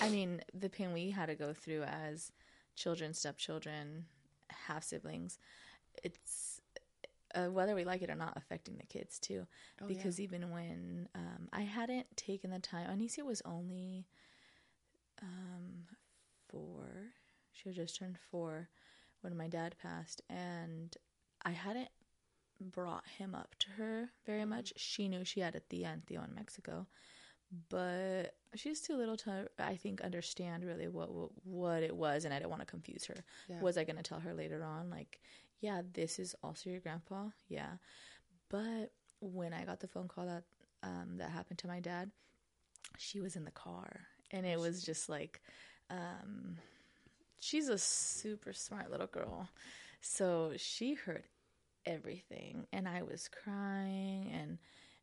[0.00, 2.32] I mean, the pain we had to go through as
[2.74, 4.06] children, stepchildren,
[4.50, 5.38] half siblings,
[6.02, 6.60] it's
[7.34, 9.46] uh, whether we like it or not affecting the kids too.
[9.86, 14.06] because even when um, I hadn't taken the time, Anicia was only
[15.22, 15.84] um,
[16.48, 16.86] four.
[17.52, 18.68] She had just turned four
[19.20, 20.96] when my dad passed, and
[21.44, 21.88] I hadn't
[22.60, 24.72] brought him up to her very much.
[24.76, 26.86] She knew she had a tia and tío in Mexico,
[27.68, 32.34] but she's too little to, I think, understand really what what, what it was, and
[32.34, 33.24] I didn't want to confuse her.
[33.48, 33.60] Yeah.
[33.60, 35.20] Was I going to tell her later on, like,
[35.60, 37.28] yeah, this is also your grandpa?
[37.48, 37.78] Yeah,
[38.48, 40.44] but when I got the phone call that
[40.82, 42.10] um, that happened to my dad,
[42.98, 45.40] she was in the car, and it was just like,
[45.90, 46.56] um,
[47.40, 49.48] she's a super smart little girl,
[50.00, 51.24] so she heard
[51.86, 54.58] everything, and I was crying and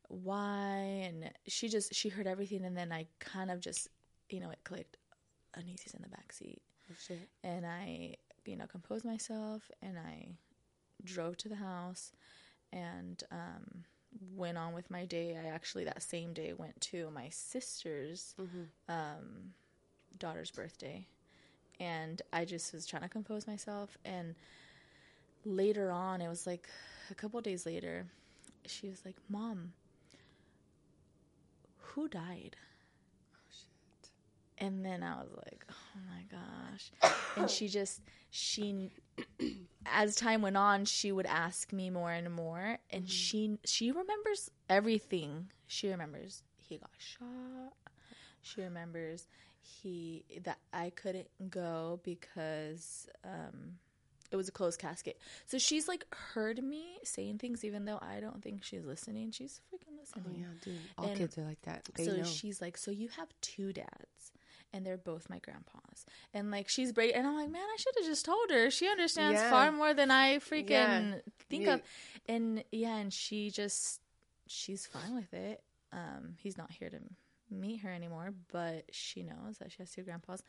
[0.10, 3.88] why, and she just she heard everything, and then I kind of just
[4.30, 4.98] you know it clicked.
[5.58, 6.62] Anicia's in the back seat,
[7.00, 7.30] Shit.
[7.44, 8.16] and I,
[8.46, 10.28] you know, composed myself and I
[11.04, 12.12] drove to the house
[12.74, 13.86] and um,
[14.36, 15.38] went on with my day.
[15.42, 18.36] I actually that same day went to my sister's
[18.90, 19.54] um,
[20.20, 21.06] daughter's birthday,
[21.80, 23.98] and I just was trying to compose myself.
[24.04, 24.36] And
[25.46, 26.68] later on, it was like
[27.12, 28.06] a couple days later,
[28.66, 29.72] she was like, "Mom,
[31.96, 32.56] who died?"
[34.58, 36.92] And then I was like, oh my gosh.
[37.36, 38.90] And she just, she,
[39.86, 42.78] as time went on, she would ask me more and more.
[42.90, 45.52] And she, she remembers everything.
[45.68, 47.74] She remembers he got shot.
[48.42, 49.28] She remembers
[49.60, 53.80] he, that I couldn't go because, um,
[54.36, 55.18] it was a closed casket.
[55.46, 59.32] So she's like heard me saying things even though I don't think she's listening.
[59.32, 60.42] She's freaking listening.
[60.42, 60.80] Yeah, dude.
[60.98, 61.88] All And kids are like that.
[61.96, 62.24] They so know.
[62.24, 64.32] she's like, so you have two dads,
[64.74, 67.94] and they're both my grandpas, and like she's brave, and I'm like, man, I should
[67.98, 68.70] have just told her.
[68.70, 69.50] She understands Yeah.
[69.50, 71.16] far more than I freaking Yeah.
[71.50, 71.82] think You- of,
[72.28, 74.02] and yeah, and she just
[74.48, 75.64] she's fine with it.
[75.94, 77.00] Um, he's not here to
[77.50, 80.44] meet her anymore, but she knows that she has two grandpas.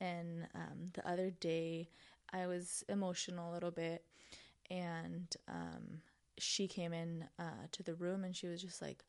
[0.00, 1.88] And um, the other day,
[2.32, 4.04] I was emotional a little bit,
[4.70, 6.02] and um,
[6.38, 9.04] she came in uh, to the room, and she was just like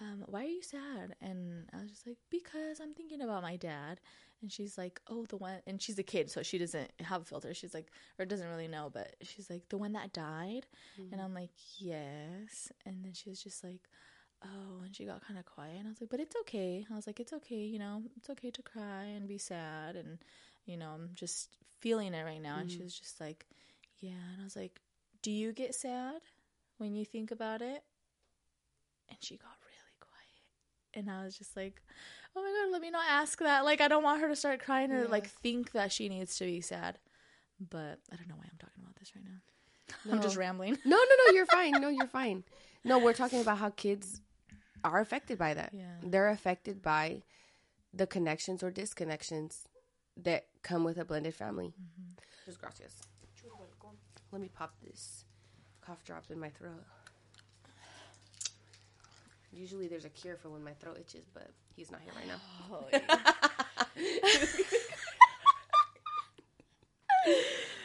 [0.00, 1.14] um, why are you sad?
[1.20, 4.00] And I was just like, because I'm thinking about my dad.
[4.40, 7.24] And she's like, oh, the one, and she's a kid, so she doesn't have a
[7.26, 7.52] filter.
[7.52, 10.66] She's like, or doesn't really know, but she's like, the one that died.
[11.12, 12.72] And I'm like, yes.
[12.86, 13.90] And then she was just like,
[14.42, 15.76] oh, and she got kind of quiet.
[15.76, 16.86] And I was like, but it's okay.
[16.90, 19.96] I was like, it's okay, you know, it's okay to cry and be sad.
[19.96, 20.18] And,
[20.66, 21.48] you know, I'm just
[21.80, 22.58] feeling it right now.
[22.58, 22.84] And she mm-hmm.
[22.84, 23.46] was just like,
[23.98, 24.10] yeah.
[24.32, 24.80] And I was like,
[25.22, 26.20] do you get sad
[26.78, 27.82] when you think about it?
[29.08, 30.94] And she got really quiet.
[30.94, 31.82] And I was just like,
[32.36, 33.64] oh my God, let me not ask that.
[33.64, 36.44] Like, I don't want her to start crying or like think that she needs to
[36.44, 36.98] be sad.
[37.68, 40.12] But I don't know why I'm talking about this right now.
[40.12, 40.78] I'm just rambling.
[40.84, 41.72] No, no, no, you're fine.
[41.72, 42.44] No, you're fine.
[42.84, 44.20] No, we're talking about how kids
[44.84, 45.70] are affected by that.
[45.74, 45.96] Yeah.
[46.02, 47.22] They're affected by
[47.92, 49.64] the connections or disconnections
[50.18, 51.72] that come with a blended family.
[52.44, 52.94] Just gracias.
[54.32, 55.24] Let me pop this
[55.80, 56.84] cough drop in my throat.
[59.52, 62.40] Usually there's a cure for when my throat itches, but he's not here right now.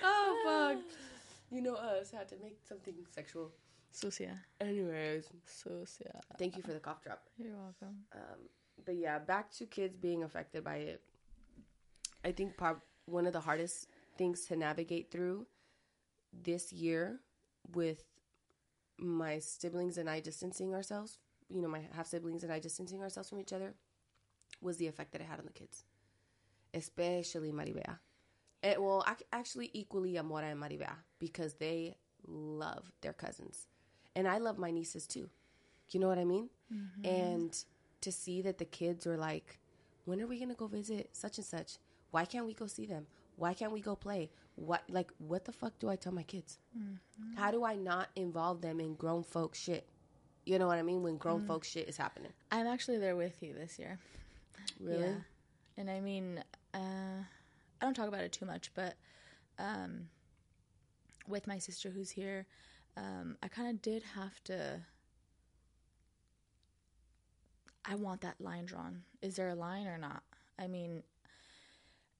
[0.04, 0.84] Oh, fuck.
[1.52, 3.52] You know us had to make something sexual.
[3.92, 4.42] Sucia.
[4.60, 6.20] Anyways, Sucia.
[6.38, 7.22] thank you for the cough drop.
[7.38, 7.98] You're welcome.
[8.14, 8.50] Um,
[8.84, 11.02] but yeah, back to kids being affected by it.
[12.26, 15.46] I think prob- one of the hardest things to navigate through
[16.34, 17.20] this year
[17.74, 18.04] with
[18.98, 23.30] my siblings and I distancing ourselves, you know, my half siblings and I distancing ourselves
[23.30, 23.76] from each other,
[24.62, 25.86] was the effect that it had on the kids,
[26.74, 28.00] especially Maribea.
[28.64, 31.96] It, well, ac- actually, equally Amora and Maribea because they
[32.28, 33.68] love their cousins,
[34.16, 35.30] and I love my nieces too.
[35.92, 36.50] You know what I mean?
[36.74, 37.06] Mm-hmm.
[37.06, 37.66] And
[38.02, 39.60] to see that the kids were like,
[40.06, 41.78] "When are we gonna go visit such and such?
[42.16, 43.08] Why can't we go see them?
[43.36, 44.30] Why can't we go play?
[44.56, 46.60] What like what the fuck do I tell my kids?
[47.36, 49.86] How do I not involve them in grown folk shit?
[50.46, 51.04] You know what I mean?
[51.04, 52.32] When grown folk shit is happening.
[52.54, 54.00] I'm actually there with you this year.
[54.80, 55.02] Really?
[55.02, 55.16] Yeah.
[55.76, 56.42] And I mean,
[56.74, 57.20] uh,
[57.82, 58.96] I don't talk about it too much, but
[59.60, 60.08] um,
[61.28, 62.46] with my sister who's here,
[62.96, 64.80] um, I kind of did have to.
[67.84, 69.04] I want that line drawn.
[69.22, 70.24] Is there a line or not?
[70.58, 71.04] I mean,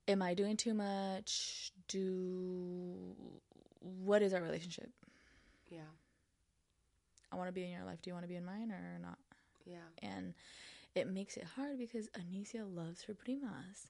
[0.08, 1.72] am I doing too much?
[1.88, 3.16] Do.
[3.80, 4.90] What is our relationship?
[5.70, 5.80] Yeah.
[7.32, 8.02] I want to be in your life.
[8.02, 9.18] Do you want to be in mine or not?
[9.66, 9.78] Yeah.
[10.04, 10.36] and
[10.94, 13.88] it makes it hard because Anicia loves her primas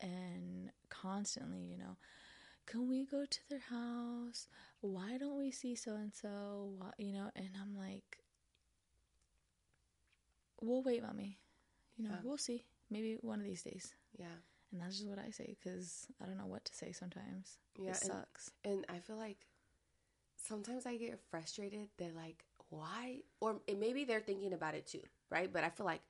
[0.00, 1.96] and constantly, you know,
[2.64, 4.46] can we go to their house?
[4.80, 6.70] Why don't we see so and so?
[6.96, 8.18] You know, and I'm like,
[10.60, 11.38] we'll wait, mommy.
[11.96, 12.20] You know, Yeah.
[12.22, 12.64] we'll see.
[12.88, 13.94] Maybe one of these days.
[14.16, 14.26] Yeah.
[14.76, 17.56] And that's just what I say because I don't know what to say sometimes.
[17.78, 17.92] Yeah.
[17.92, 18.50] it and- sucks.
[18.62, 19.46] And I feel like
[20.36, 21.88] sometimes I get frustrated.
[21.96, 23.20] They're like, why?
[23.40, 25.50] Or and maybe they're thinking about it too, right?
[25.50, 26.02] But I feel like,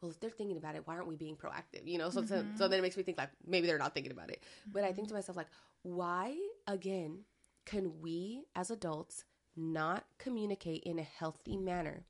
[0.00, 1.86] well, if they're thinking about it, why aren't we being proactive?
[1.86, 2.56] You know, so so, so mm-hmm.
[2.56, 4.42] then it makes me think like maybe they're not thinking about it.
[4.66, 5.18] But I think to mm-hmm.
[5.18, 5.50] myself like,
[5.82, 7.20] why again
[7.64, 9.24] can we as adults
[9.56, 12.06] not communicate in a healthy manner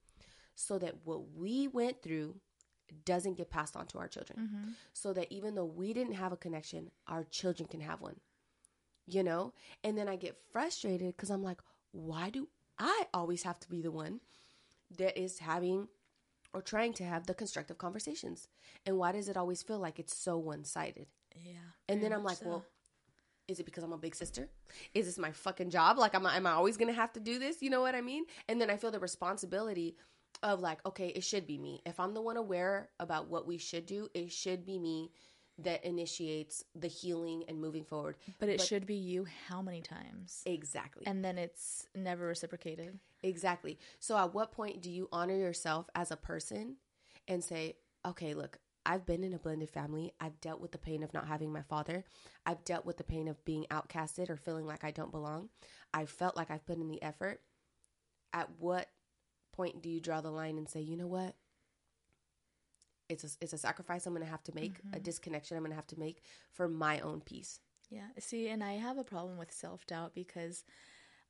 [0.55, 2.37] so that what we went through
[3.05, 4.39] doesn't get passed on to our children?
[4.41, 4.71] Mm-hmm.
[4.93, 8.17] So that even though we didn't have a connection, our children can have one
[9.15, 9.53] you know?
[9.85, 11.61] And then I get frustrated because I'm like,
[11.93, 12.49] why do
[12.79, 14.21] I always have to be the one
[14.97, 15.89] that is having
[16.53, 18.49] or trying to have the constructive conversations?
[18.87, 21.07] And why does it always feel like it's so one sided?
[21.37, 21.55] Yeah.
[21.89, 22.49] And then I'm like, so.
[22.49, 22.65] well,
[23.49, 24.49] is it because I'm a big sister?
[24.95, 25.99] Is this my fucking job?
[25.99, 27.63] Like, am I, am I always gonna have to do this?
[27.63, 28.25] You know what I mean?
[28.49, 29.97] And then I feel the responsibility
[30.43, 31.83] of like, okay, it should be me.
[31.85, 35.11] If I'm the one aware about what we should do, it should be me
[35.59, 38.17] that initiates the healing and moving forward.
[38.39, 40.43] but it should be you how many times?
[40.47, 41.07] Exactly.
[41.07, 42.99] And then it's never reciprocated.
[43.23, 43.79] Exactly.
[43.99, 46.77] So at what point do you honor yourself as a person
[47.29, 50.15] and say, okay, look, I've been in a blended family.
[50.21, 52.05] I've dealt with the pain of not having my father.
[52.47, 55.51] I've dealt with the pain of being outcasted or feeling like I don't belong.
[55.93, 57.41] I felt like I've put in the effort.
[58.33, 58.89] At what
[59.53, 61.35] point do you draw the line and say, you know what?
[63.09, 65.73] It's a, it's a sacrifice I'm going to have to make, a disconnection I'm going
[65.73, 67.59] to have to make for my own peace.
[67.91, 68.07] Yeah.
[68.19, 70.65] See, and I have a problem with self doubt because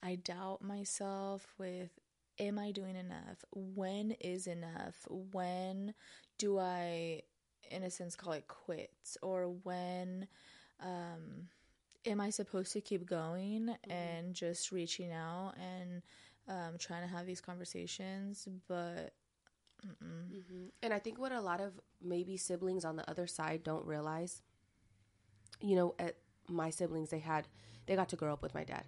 [0.02, 1.98] I doubt myself with
[2.38, 3.44] am I doing enough?
[3.52, 4.96] When is enough?
[5.08, 5.94] When
[6.38, 7.22] do I,
[7.70, 9.16] in a sense, call it quits?
[9.22, 10.26] Or when
[10.82, 11.48] um,
[12.06, 16.02] am I supposed to keep going and just reaching out and
[16.50, 18.46] um, trying to have these conversations?
[18.68, 19.14] But
[20.82, 24.42] And I think what a lot of maybe siblings on the other side don't realize,
[25.60, 26.16] you know, at
[26.48, 27.48] my siblings, they had,
[27.86, 28.84] they got to grow up with my dad.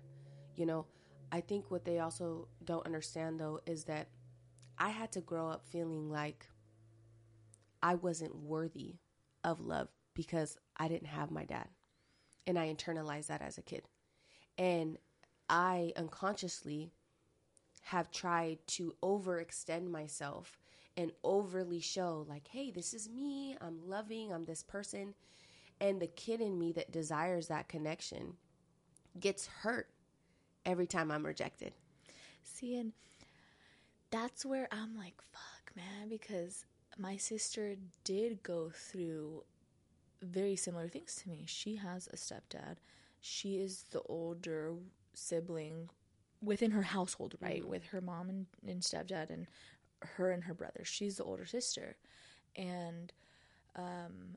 [0.56, 0.86] You know,
[1.30, 4.08] I think what they also don't understand though is that
[4.78, 6.46] I had to grow up feeling like
[7.82, 8.96] I wasn't worthy
[9.44, 11.68] of love because I didn't have my dad.
[12.46, 13.82] And I internalized that as a kid.
[14.58, 14.98] And
[15.48, 16.92] I unconsciously
[17.82, 20.58] have tried to overextend myself
[20.96, 23.56] and overly show, like, hey, this is me.
[23.60, 24.32] I'm loving.
[24.32, 25.14] I'm this person.
[25.80, 28.34] And the kid in me that desires that connection
[29.18, 29.88] gets hurt
[30.64, 31.72] every time I'm rejected.
[32.42, 32.92] See, and
[34.10, 36.66] that's where I'm like, fuck, man, because
[36.98, 39.44] my sister did go through
[40.20, 41.44] very similar things to me.
[41.46, 42.76] She has a stepdad.
[43.20, 44.74] She is the older
[45.14, 45.90] sibling
[46.42, 47.66] within her household, right?
[47.66, 49.46] With her mom and, and stepdad and
[50.02, 50.82] her and her brother.
[50.84, 51.96] She's the older sister.
[52.56, 53.12] And
[53.76, 54.36] um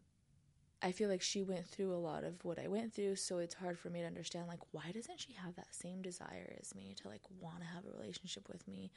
[0.82, 3.56] I feel like she went through a lot of what I went through, so it's
[3.56, 6.94] hard for me to understand like why doesn't she have that same desire as me
[7.02, 8.92] to like want to have a relationship with me?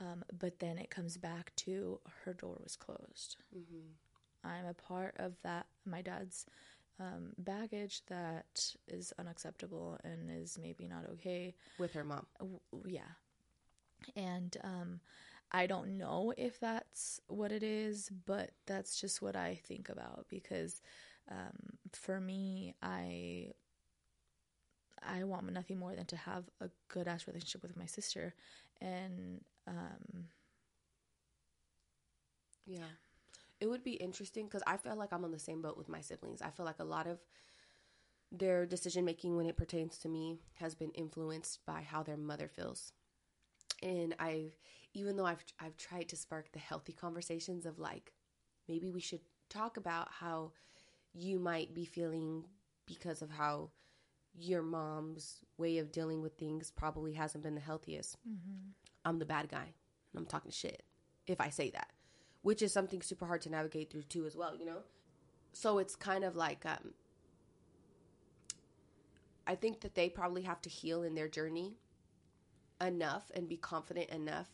[0.00, 3.36] Um, but then it comes back to her door was closed.
[4.44, 6.46] I'm a part of that my dad's
[7.00, 12.26] um, baggage that is unacceptable and is maybe not okay with her mom.
[12.38, 13.12] W- yeah.
[14.14, 15.00] And um,
[15.52, 20.26] I don't know if that's what it is, but that's just what I think about
[20.28, 20.80] because
[21.30, 23.52] um, for me, I
[25.02, 28.34] I want nothing more than to have a good ass relationship with my sister,
[28.80, 30.28] and um,
[32.66, 32.88] yeah,
[33.60, 36.00] it would be interesting because I feel like I'm on the same boat with my
[36.00, 36.42] siblings.
[36.42, 37.18] I feel like a lot of
[38.32, 42.48] their decision making when it pertains to me has been influenced by how their mother
[42.48, 42.92] feels
[43.82, 44.56] and I've
[44.94, 48.12] even though I've I've tried to spark the healthy conversations of like
[48.68, 50.52] maybe we should talk about how
[51.12, 52.44] you might be feeling
[52.86, 53.70] because of how
[54.38, 58.16] your mom's way of dealing with things probably hasn't been the healthiest.
[58.28, 58.70] Mm-hmm.
[59.04, 60.82] I'm the bad guy and I'm talking shit
[61.26, 61.90] if I say that,
[62.46, 64.78] which is something super hard to navigate through too as well, you know?
[65.52, 66.94] So it's kind of like um
[69.48, 71.74] I think that they probably have to heal in their journey
[72.80, 74.48] enough and be confident enough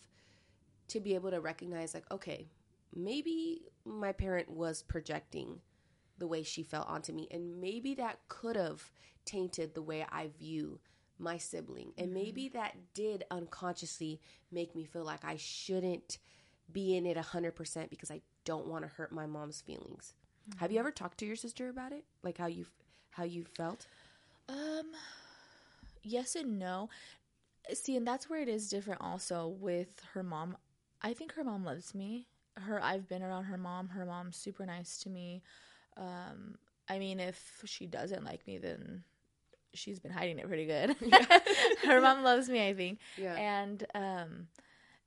[0.89, 2.49] to be able to recognize like okay
[2.97, 5.61] maybe my parent was projecting
[6.17, 8.91] the way she felt onto me and maybe that could have
[9.27, 10.79] tainted the way i view
[11.19, 12.15] my sibling and mm-hmm.
[12.15, 14.21] maybe that did unconsciously
[14.51, 16.19] make me feel like i shouldn't
[16.71, 20.15] be in it 100% because i don't want to hurt my mom's feelings
[20.49, 20.59] mm-hmm.
[20.59, 22.67] have you ever talked to your sister about it like how you
[23.11, 23.87] how you felt
[24.49, 24.87] um
[26.03, 26.89] yes and no
[27.75, 30.57] see, and that's where it is different also with her mom.
[31.03, 32.27] I think her mom loves me.
[32.57, 33.89] Her I've been around her mom.
[33.89, 35.43] Her mom's super nice to me.
[35.97, 36.57] Um,
[36.89, 39.05] I mean, if she doesn't like me, then
[39.75, 40.97] she's been hiding it pretty good.
[41.87, 42.99] her mom loves me, I think.
[43.17, 43.35] Yeah.
[43.35, 44.49] And um,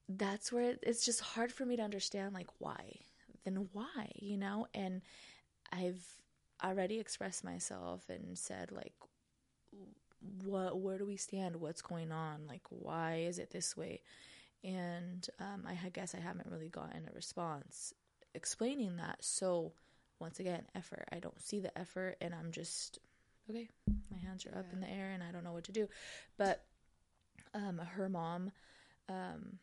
[0.07, 2.99] that's where it, it's just hard for me to understand, like, why?
[3.43, 4.11] Then why?
[4.15, 4.67] You know?
[4.73, 5.01] And
[5.71, 6.05] I've
[6.63, 8.93] already expressed myself and said, like,
[10.43, 14.01] what where do we stand what's going on like why is it this way
[14.63, 17.93] and um, i guess i haven't really gotten a response
[18.33, 19.71] explaining that so
[20.19, 22.99] once again effort i don't see the effort and i'm just
[23.49, 23.69] okay
[24.11, 24.59] my hands are yeah.
[24.59, 25.87] up in the air and i don't know what to do
[26.37, 26.63] but
[27.53, 28.51] um, her mom
[29.07, 29.59] um,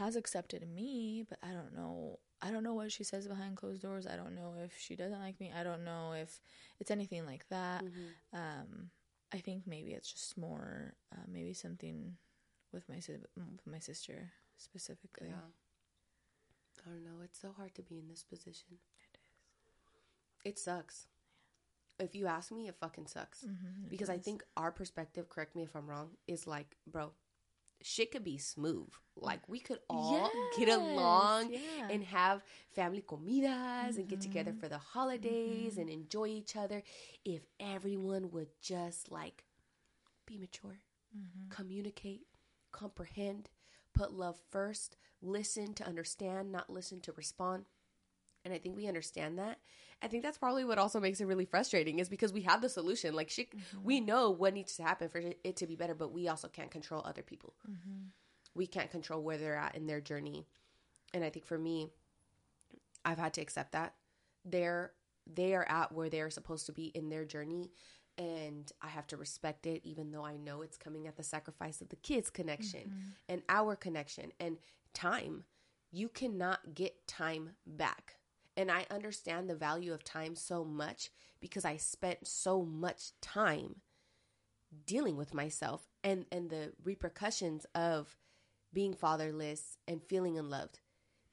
[0.00, 3.82] has accepted me but i don't know I don't know what she says behind closed
[3.82, 4.06] doors.
[4.06, 5.52] I don't know if she doesn't like me.
[5.54, 6.40] I don't know if
[6.78, 7.84] it's anything like that.
[7.84, 8.38] Mm-hmm.
[8.38, 8.90] Um,
[9.32, 12.16] I think maybe it's just more uh, maybe something
[12.72, 15.28] with my with my sister specifically.
[15.28, 16.86] Yeah.
[16.86, 17.22] I don't know.
[17.22, 18.78] It's so hard to be in this position.
[18.98, 20.52] It is.
[20.52, 21.06] It sucks.
[21.98, 22.06] Yeah.
[22.06, 23.44] If you ask me, it fucking sucks.
[23.44, 24.16] Mm-hmm, because does.
[24.16, 27.12] I think our perspective, correct me if I'm wrong, is like, bro,
[27.82, 28.88] shit could be smooth.
[29.16, 31.88] Like we could all yes, get along yeah.
[31.90, 32.42] and have
[32.74, 34.00] family comidas mm-hmm.
[34.00, 34.60] and get together mm-hmm.
[34.60, 35.80] for the holidays mm-hmm.
[35.82, 36.82] and enjoy each other
[37.24, 39.44] if everyone would just like
[40.26, 40.78] be mature,
[41.16, 41.48] mm-hmm.
[41.50, 42.26] communicate,
[42.72, 43.50] comprehend,
[43.94, 47.64] put love first, listen to understand, not listen to respond.
[48.44, 49.58] And I think we understand that.
[50.02, 52.70] I think that's probably what also makes it really frustrating is because we have the
[52.70, 53.14] solution.
[53.14, 53.82] Like, she, mm-hmm.
[53.84, 56.70] we know what needs to happen for it to be better, but we also can't
[56.70, 57.54] control other people.
[57.70, 58.06] Mm-hmm.
[58.54, 60.46] We can't control where they're at in their journey.
[61.12, 61.90] And I think for me,
[63.04, 63.94] I've had to accept that
[64.44, 64.92] they're
[65.32, 67.70] they are at where they're supposed to be in their journey
[68.18, 71.80] and I have to respect it even though I know it's coming at the sacrifice
[71.80, 73.10] of the kids connection mm-hmm.
[73.28, 74.58] and our connection and
[74.92, 75.44] time.
[75.92, 78.16] You cannot get time back.
[78.60, 81.08] And I understand the value of time so much
[81.40, 83.76] because I spent so much time
[84.84, 88.18] dealing with myself and, and the repercussions of
[88.70, 90.78] being fatherless and feeling unloved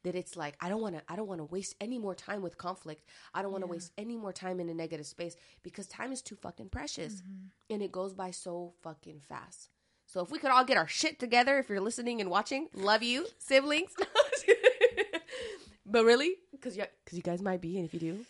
[0.06, 2.42] that it's like I don't want to I don't want to waste any more time
[2.42, 3.04] with conflict.
[3.34, 3.74] I don't want to yeah.
[3.74, 7.74] waste any more time in a negative space because time is too fucking precious mm-hmm.
[7.74, 9.68] and it goes by so fucking fast.
[10.06, 13.04] So if we could all get our shit together if you're listening and watching, love
[13.04, 13.92] you, siblings.
[15.90, 16.36] But really,
[16.68, 18.26] because you, cause you guys might be, and if you do,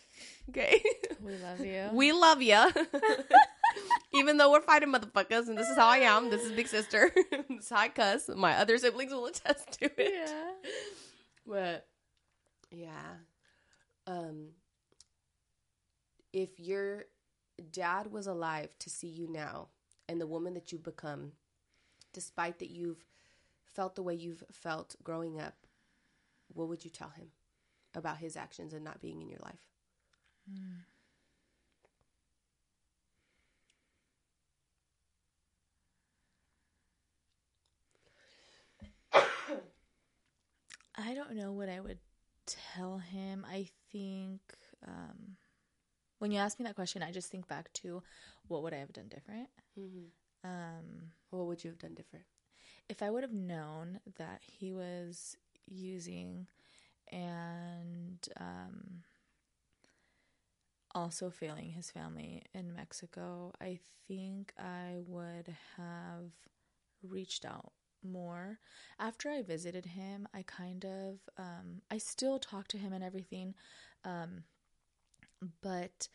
[0.50, 0.82] okay.
[1.20, 1.88] We love you.
[1.92, 2.70] we love you.
[4.14, 6.30] Even though we're fighting motherfuckers, and this is how I am.
[6.30, 7.10] This is big sister.
[7.48, 8.30] this is how I cuss.
[8.34, 10.12] My other siblings will attest to it.
[10.14, 10.70] Yeah.
[11.44, 11.88] But
[12.70, 13.16] yeah,
[14.06, 14.50] um,
[16.32, 17.06] if your
[17.72, 19.68] dad was alive to see you now
[20.08, 21.32] and the woman that you've become,
[22.12, 23.04] despite that you've
[23.64, 25.54] felt the way you've felt growing up,
[26.54, 27.32] what would you tell him?
[27.98, 29.66] About his actions and not being in your life.
[30.50, 30.84] Mm.
[40.96, 41.98] I don't know what I would
[42.46, 43.44] tell him.
[43.48, 44.40] I think
[44.86, 45.36] um,
[46.18, 48.02] when you ask me that question, I just think back to
[48.48, 49.48] what would I have done different.
[49.78, 50.48] Mm-hmm.
[50.48, 52.24] Um, What would you have done different?
[52.88, 55.36] if I would have known that he was
[55.66, 56.46] using
[57.10, 59.02] and um,
[60.94, 66.30] also failing his family in Mexico, I think I would have
[67.02, 68.58] reached out more.
[68.98, 73.54] After I visited him, I kind of, um, I still talk to him and everything,
[74.04, 74.44] um,
[75.62, 76.08] but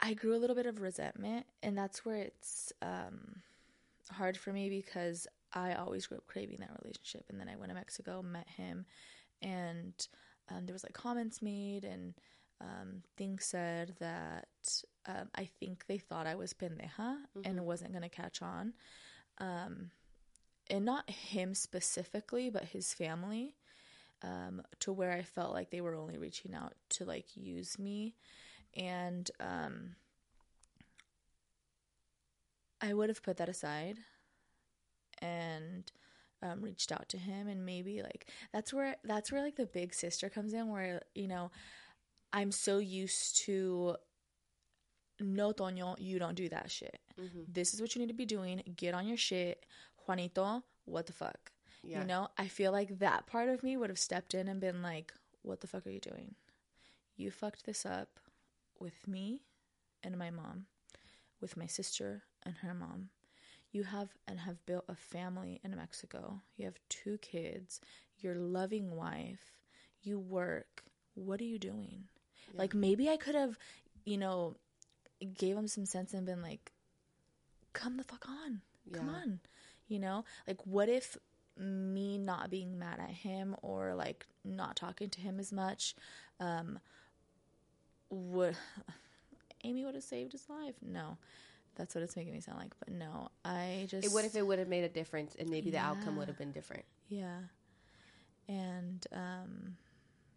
[0.00, 3.42] I grew a little bit of resentment, and that's where it's um,
[4.10, 7.24] hard for me because I always grew up craving that relationship.
[7.28, 8.86] And then I went to Mexico, met him,
[9.42, 9.94] and
[10.50, 12.14] um, there was like comments made and
[12.60, 14.48] um, things said that
[15.06, 18.72] um, I think they thought I was pendeja and wasn't going to catch on.
[19.38, 19.90] Um,
[20.68, 23.54] and not him specifically, but his family,
[24.22, 28.14] um, to where I felt like they were only reaching out to like use me.
[28.76, 29.94] And um,
[32.80, 33.98] I would have put that aside
[35.20, 35.90] and
[36.42, 39.92] um, reached out to him and maybe like that's where that's where like the big
[39.92, 41.50] sister comes in where you know
[42.32, 43.96] i'm so used to
[45.20, 46.98] no toño you don't do that shit.
[47.20, 47.40] Mm-hmm.
[47.48, 48.62] this is what you need to be doing.
[48.76, 49.66] Get on your shit.
[50.06, 51.52] Juanito what the fuck?
[51.82, 52.00] Yeah.
[52.00, 52.28] you know?
[52.38, 55.12] I feel like that part of me would have stepped in and been like
[55.42, 56.34] what the fuck are you doing?
[57.16, 58.20] You fucked this up
[58.78, 59.42] with me
[60.02, 60.66] and my mom
[61.40, 63.10] with my sister and her mom
[63.72, 66.40] you have and have built a family in Mexico.
[66.56, 67.80] You have two kids,
[68.18, 69.52] your loving wife,
[70.02, 70.82] you work.
[71.14, 72.04] What are you doing?
[72.54, 73.58] Like maybe I could have,
[74.04, 74.56] you know,
[75.36, 76.72] gave him some sense and been like,
[77.72, 78.62] come the fuck on.
[78.92, 79.40] Come on.
[79.88, 80.24] You know?
[80.46, 81.16] Like what if
[81.58, 85.96] me not being mad at him or like not talking to him as much
[86.38, 86.78] um
[88.10, 88.56] would
[89.64, 90.76] Amy would have saved his life?
[90.80, 91.18] No.
[91.78, 92.72] That's what it's making me sound like.
[92.78, 95.70] But no, I just It, what if it would have made a difference and maybe
[95.70, 96.84] the outcome would have been different?
[97.08, 97.38] Yeah.
[98.48, 99.76] And um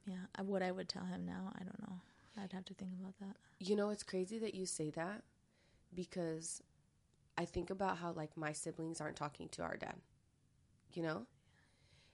[0.06, 2.00] yeah, I- what I would tell him now, I don't know.
[2.38, 3.36] I'd have to think about that.
[3.60, 5.24] You know, it's crazy that you say that
[5.94, 6.62] because
[7.38, 9.96] I think about how like my siblings aren't talking to our dad,
[10.94, 11.26] you know?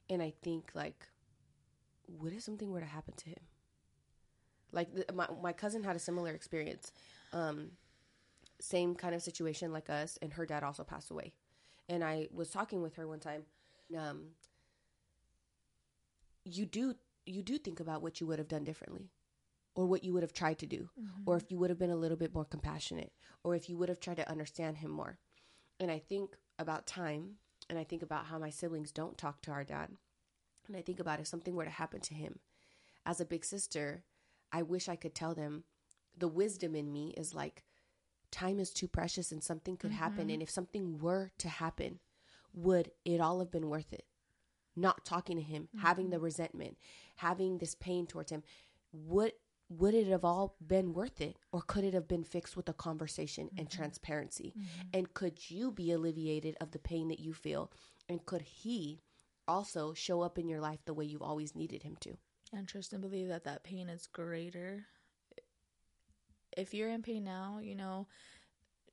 [0.10, 1.06] And I think like
[2.20, 3.44] what if something were to happen to him?
[4.72, 6.92] Like the, my my cousin had a similar experience.
[7.34, 7.72] Um
[8.60, 11.34] same kind of situation like us and her dad also passed away.
[11.90, 13.44] And I was talking with her one time
[13.98, 14.28] um
[16.44, 16.96] you do
[17.26, 19.12] you do think about what you would have done differently
[19.76, 20.90] or what you would have tried to do
[21.26, 23.12] or if you would have been a little bit more compassionate
[23.44, 25.18] or if you would have tried to understand him more.
[25.80, 27.36] And i think about time
[27.70, 29.92] and i think about how my siblings don't talk to our dad.
[30.68, 32.40] And i think about if something were to happen to him.
[33.06, 34.04] As a big sister
[34.52, 35.64] i wish i could tell them
[36.18, 37.64] the wisdom in me is like
[38.32, 40.30] time is too precious and something could happen mm-hmm.
[40.32, 42.00] and if something were to happen
[42.54, 44.06] would it all have been worth it
[44.78, 46.26] not talking to him, having the mm-hmm.
[46.26, 46.78] resentment,
[47.16, 48.44] having this pain towards him,
[48.94, 49.34] would
[49.70, 52.74] would it have all been worth it or could it have been fixed with a
[52.74, 53.78] conversation and mm-hmm.
[53.78, 54.54] transparency?
[54.94, 57.70] And could you be alleviated of the pain that you feel?
[58.08, 59.02] And could he
[59.46, 62.16] also show up in your life the way you've always needed him to?
[62.54, 64.86] And trust and believe that that pain is greater.
[66.58, 68.08] If you're in pain now, you know,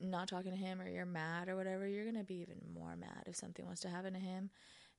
[0.00, 2.94] not talking to him or you're mad or whatever, you're going to be even more
[2.96, 4.50] mad if something was to happen to him.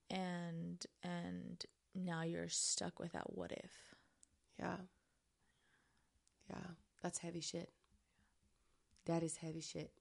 [0.09, 1.63] And and
[1.93, 3.71] now you're stuck with that what if.
[4.59, 4.77] Yeah.
[6.49, 6.67] Yeah.
[7.01, 7.69] That's heavy shit.
[9.05, 9.91] That is heavy shit.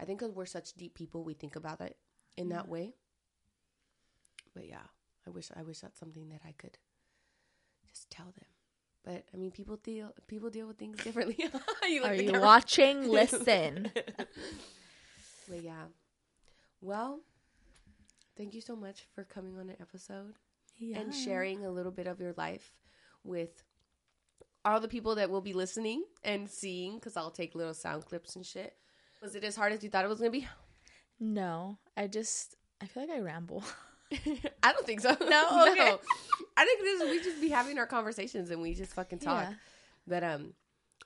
[0.00, 1.96] I think because we're such deep people, we think about it
[2.36, 2.94] in that way.
[4.54, 4.86] But yeah,
[5.26, 6.78] I wish I wish that's something that I could
[7.88, 8.55] just tell them.
[9.06, 11.38] But I mean, people deal people deal with things differently.
[11.88, 12.40] You Are you camera.
[12.40, 13.08] watching?
[13.08, 13.92] Listen.
[15.48, 15.84] But yeah.
[16.80, 17.20] Well,
[18.36, 20.34] thank you so much for coming on an episode
[20.78, 20.98] yeah.
[20.98, 22.72] and sharing a little bit of your life
[23.22, 23.62] with
[24.64, 28.34] all the people that will be listening and seeing because I'll take little sound clips
[28.34, 28.74] and shit.
[29.22, 30.48] Was it as hard as you thought it was gonna be?
[31.20, 33.62] No, I just I feel like I ramble.
[34.62, 35.10] I don't think so.
[35.20, 35.68] No?
[35.72, 35.94] Okay.
[36.56, 39.44] I think this we just be having our conversations and we just fucking talk.
[39.48, 39.54] Yeah.
[40.06, 40.54] But um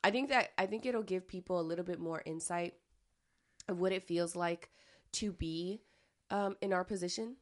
[0.02, 2.74] I think that I think it'll give people a little bit more insight
[3.68, 4.70] of what it feels like
[5.12, 5.82] to be
[6.30, 7.36] um in our position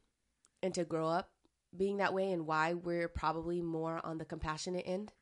[0.63, 1.29] and to grow up
[1.75, 5.13] being that way and why we're probably more on the compassionate end.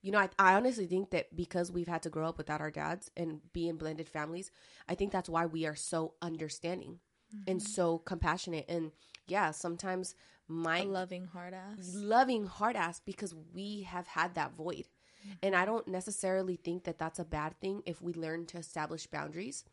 [0.00, 2.70] You know, I, I honestly think that because we've had to grow up without our
[2.70, 4.52] dads and be in blended families,
[4.88, 7.00] I think that's why we are so understanding
[7.46, 7.66] and mm-hmm.
[7.66, 8.66] so compassionate.
[8.68, 8.92] And
[9.26, 10.14] yeah, sometimes
[10.46, 11.92] my A loving hard ass.
[11.94, 14.88] loving hard ass because we have had that void.
[15.20, 15.32] Mm-hmm.
[15.42, 19.06] And I don't necessarily think that that's a bad thing if we learn to establish
[19.06, 19.64] boundaries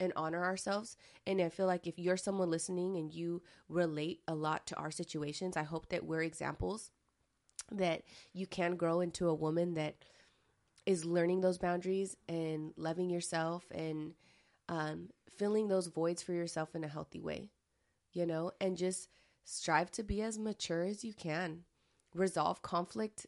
[0.00, 0.96] and honor ourselves.
[1.26, 4.90] And I feel like if you're someone listening and you relate a lot to our
[4.90, 6.90] situations, I hope that we're examples
[7.70, 8.02] that
[8.32, 9.96] you can grow into a woman that
[10.84, 14.14] is learning those boundaries and loving yourself and
[14.72, 17.50] um, filling those voids for yourself in a healthy way,
[18.14, 19.10] you know, and just
[19.44, 21.64] strive to be as mature as you can.
[22.14, 23.26] Resolve conflict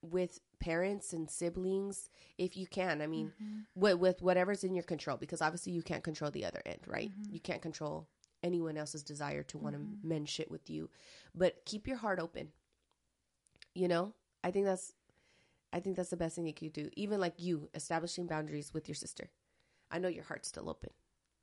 [0.00, 3.02] with parents and siblings if you can.
[3.02, 3.58] I mean, mm-hmm.
[3.74, 7.10] with, with whatever's in your control, because obviously you can't control the other end, right?
[7.10, 7.34] Mm-hmm.
[7.34, 8.08] You can't control
[8.42, 10.08] anyone else's desire to want to mm-hmm.
[10.08, 10.88] mend shit with you,
[11.34, 12.48] but keep your heart open.
[13.74, 14.94] You know, I think that's,
[15.74, 16.88] I think that's the best thing you could do.
[16.96, 19.28] Even like you establishing boundaries with your sister.
[19.90, 20.90] I know your heart's still open.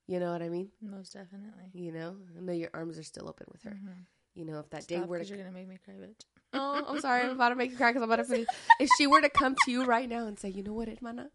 [0.07, 0.69] You know what I mean?
[0.81, 1.69] Most definitely.
[1.73, 3.71] You know, I know your arms are still open with her.
[3.71, 4.01] Mm-hmm.
[4.35, 6.25] You know, if that Stop, day were to, you're gonna make me cry, bitch.
[6.53, 7.23] Oh, I'm sorry.
[7.23, 8.47] I'm about to make you cry because I'm about to finish.
[8.79, 11.29] if she were to come to you right now and say, you know what, Hermana,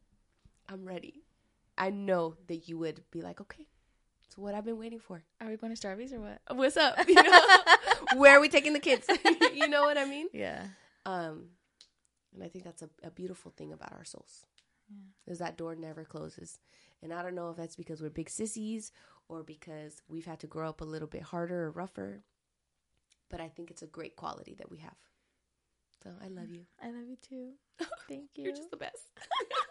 [0.69, 1.23] I'm ready.
[1.79, 3.67] I know that you would be like, okay,
[4.27, 5.23] it's what I've been waiting for.
[5.41, 6.57] Are we going to Starbucks or what?
[6.57, 6.99] What's up?
[7.09, 7.41] You know?
[8.17, 9.07] Where are we taking the kids?
[9.55, 10.27] you know what I mean?
[10.33, 10.65] Yeah.
[11.07, 11.47] Um,
[12.35, 14.45] and I think that's a, a beautiful thing about our souls.
[14.91, 15.33] Yeah.
[15.33, 16.59] Is that door never closes.
[17.03, 18.93] And I don't know if that's because we're big sissies
[19.29, 22.23] or because we've had to grow up a little bit harder or rougher
[23.31, 24.97] but I think it's a great quality that we have.
[26.03, 26.63] So I love you.
[26.83, 27.51] I love you too.
[28.09, 28.45] Thank you.
[28.45, 29.11] You're just the best.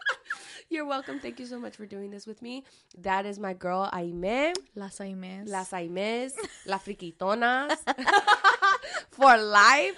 [0.70, 1.18] You're welcome.
[1.20, 2.64] Thank you so much for doing this with me.
[2.98, 4.52] That is my girl Aime.
[4.74, 5.48] Las Aimes.
[5.48, 6.34] Las Aimes.
[6.66, 7.78] La Friquitonas.
[9.10, 9.96] for life.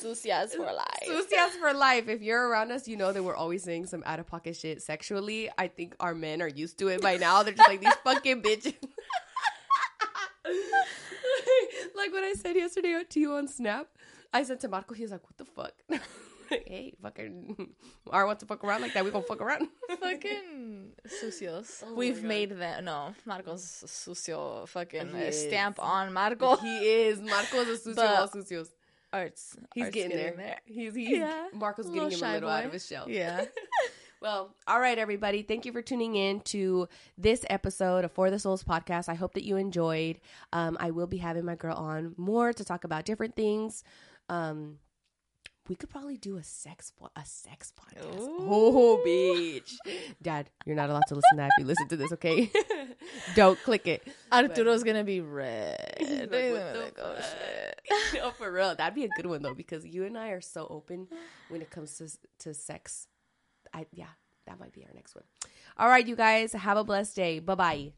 [0.00, 1.04] Sucias for life.
[1.04, 2.08] Sucias for life.
[2.08, 4.82] If you're around us, you know that we're always saying some out of pocket shit
[4.82, 5.50] sexually.
[5.58, 7.42] I think our men are used to it by now.
[7.42, 8.74] They're just like these fucking bitches
[11.96, 13.88] like what I said yesterday to you on Snap,
[14.32, 15.74] I said to Marco, he was like, "What the fuck."
[16.48, 17.68] hey, fucking,
[18.10, 19.04] I want to fuck around like that.
[19.04, 19.68] We gonna fuck around.
[20.00, 21.84] fucking sucios.
[21.86, 22.84] Oh We've made that.
[22.84, 24.66] No, Marco's sucio.
[24.68, 26.56] Fucking uh, stamp on Marco.
[26.56, 27.20] He is.
[27.20, 27.96] Marco's a sucio.
[27.96, 28.68] But sucios.
[29.12, 29.56] Arts.
[29.74, 30.46] He's arts getting, getting there.
[30.46, 30.60] there.
[30.66, 31.48] He's he's yeah.
[31.54, 32.54] Marco's getting him a little boy.
[32.54, 33.06] out of his shell.
[33.08, 33.44] Yeah.
[34.20, 35.42] Well, all right, everybody.
[35.42, 39.08] Thank you for tuning in to this episode of For the Souls podcast.
[39.08, 40.18] I hope that you enjoyed.
[40.52, 43.84] Um, I will be having my girl on more to talk about different things.
[44.28, 44.78] Um,
[45.68, 48.18] we could probably do a sex po- a sex podcast.
[48.18, 48.36] Ooh.
[48.40, 49.74] Oh, bitch,
[50.22, 52.12] Dad, you're not allowed to listen to that if you listen to this.
[52.12, 52.50] Okay,
[53.34, 54.06] don't click it.
[54.32, 55.96] Arturo's gonna be red.
[56.00, 57.16] like, oh,
[58.22, 60.66] oh, for real, that'd be a good one though because you and I are so
[60.68, 61.08] open
[61.48, 62.08] when it comes to
[62.44, 63.06] to sex.
[63.72, 64.06] I yeah,
[64.46, 65.24] that might be our next one.
[65.76, 67.38] All right, you guys, have a blessed day.
[67.40, 67.92] Bye bye.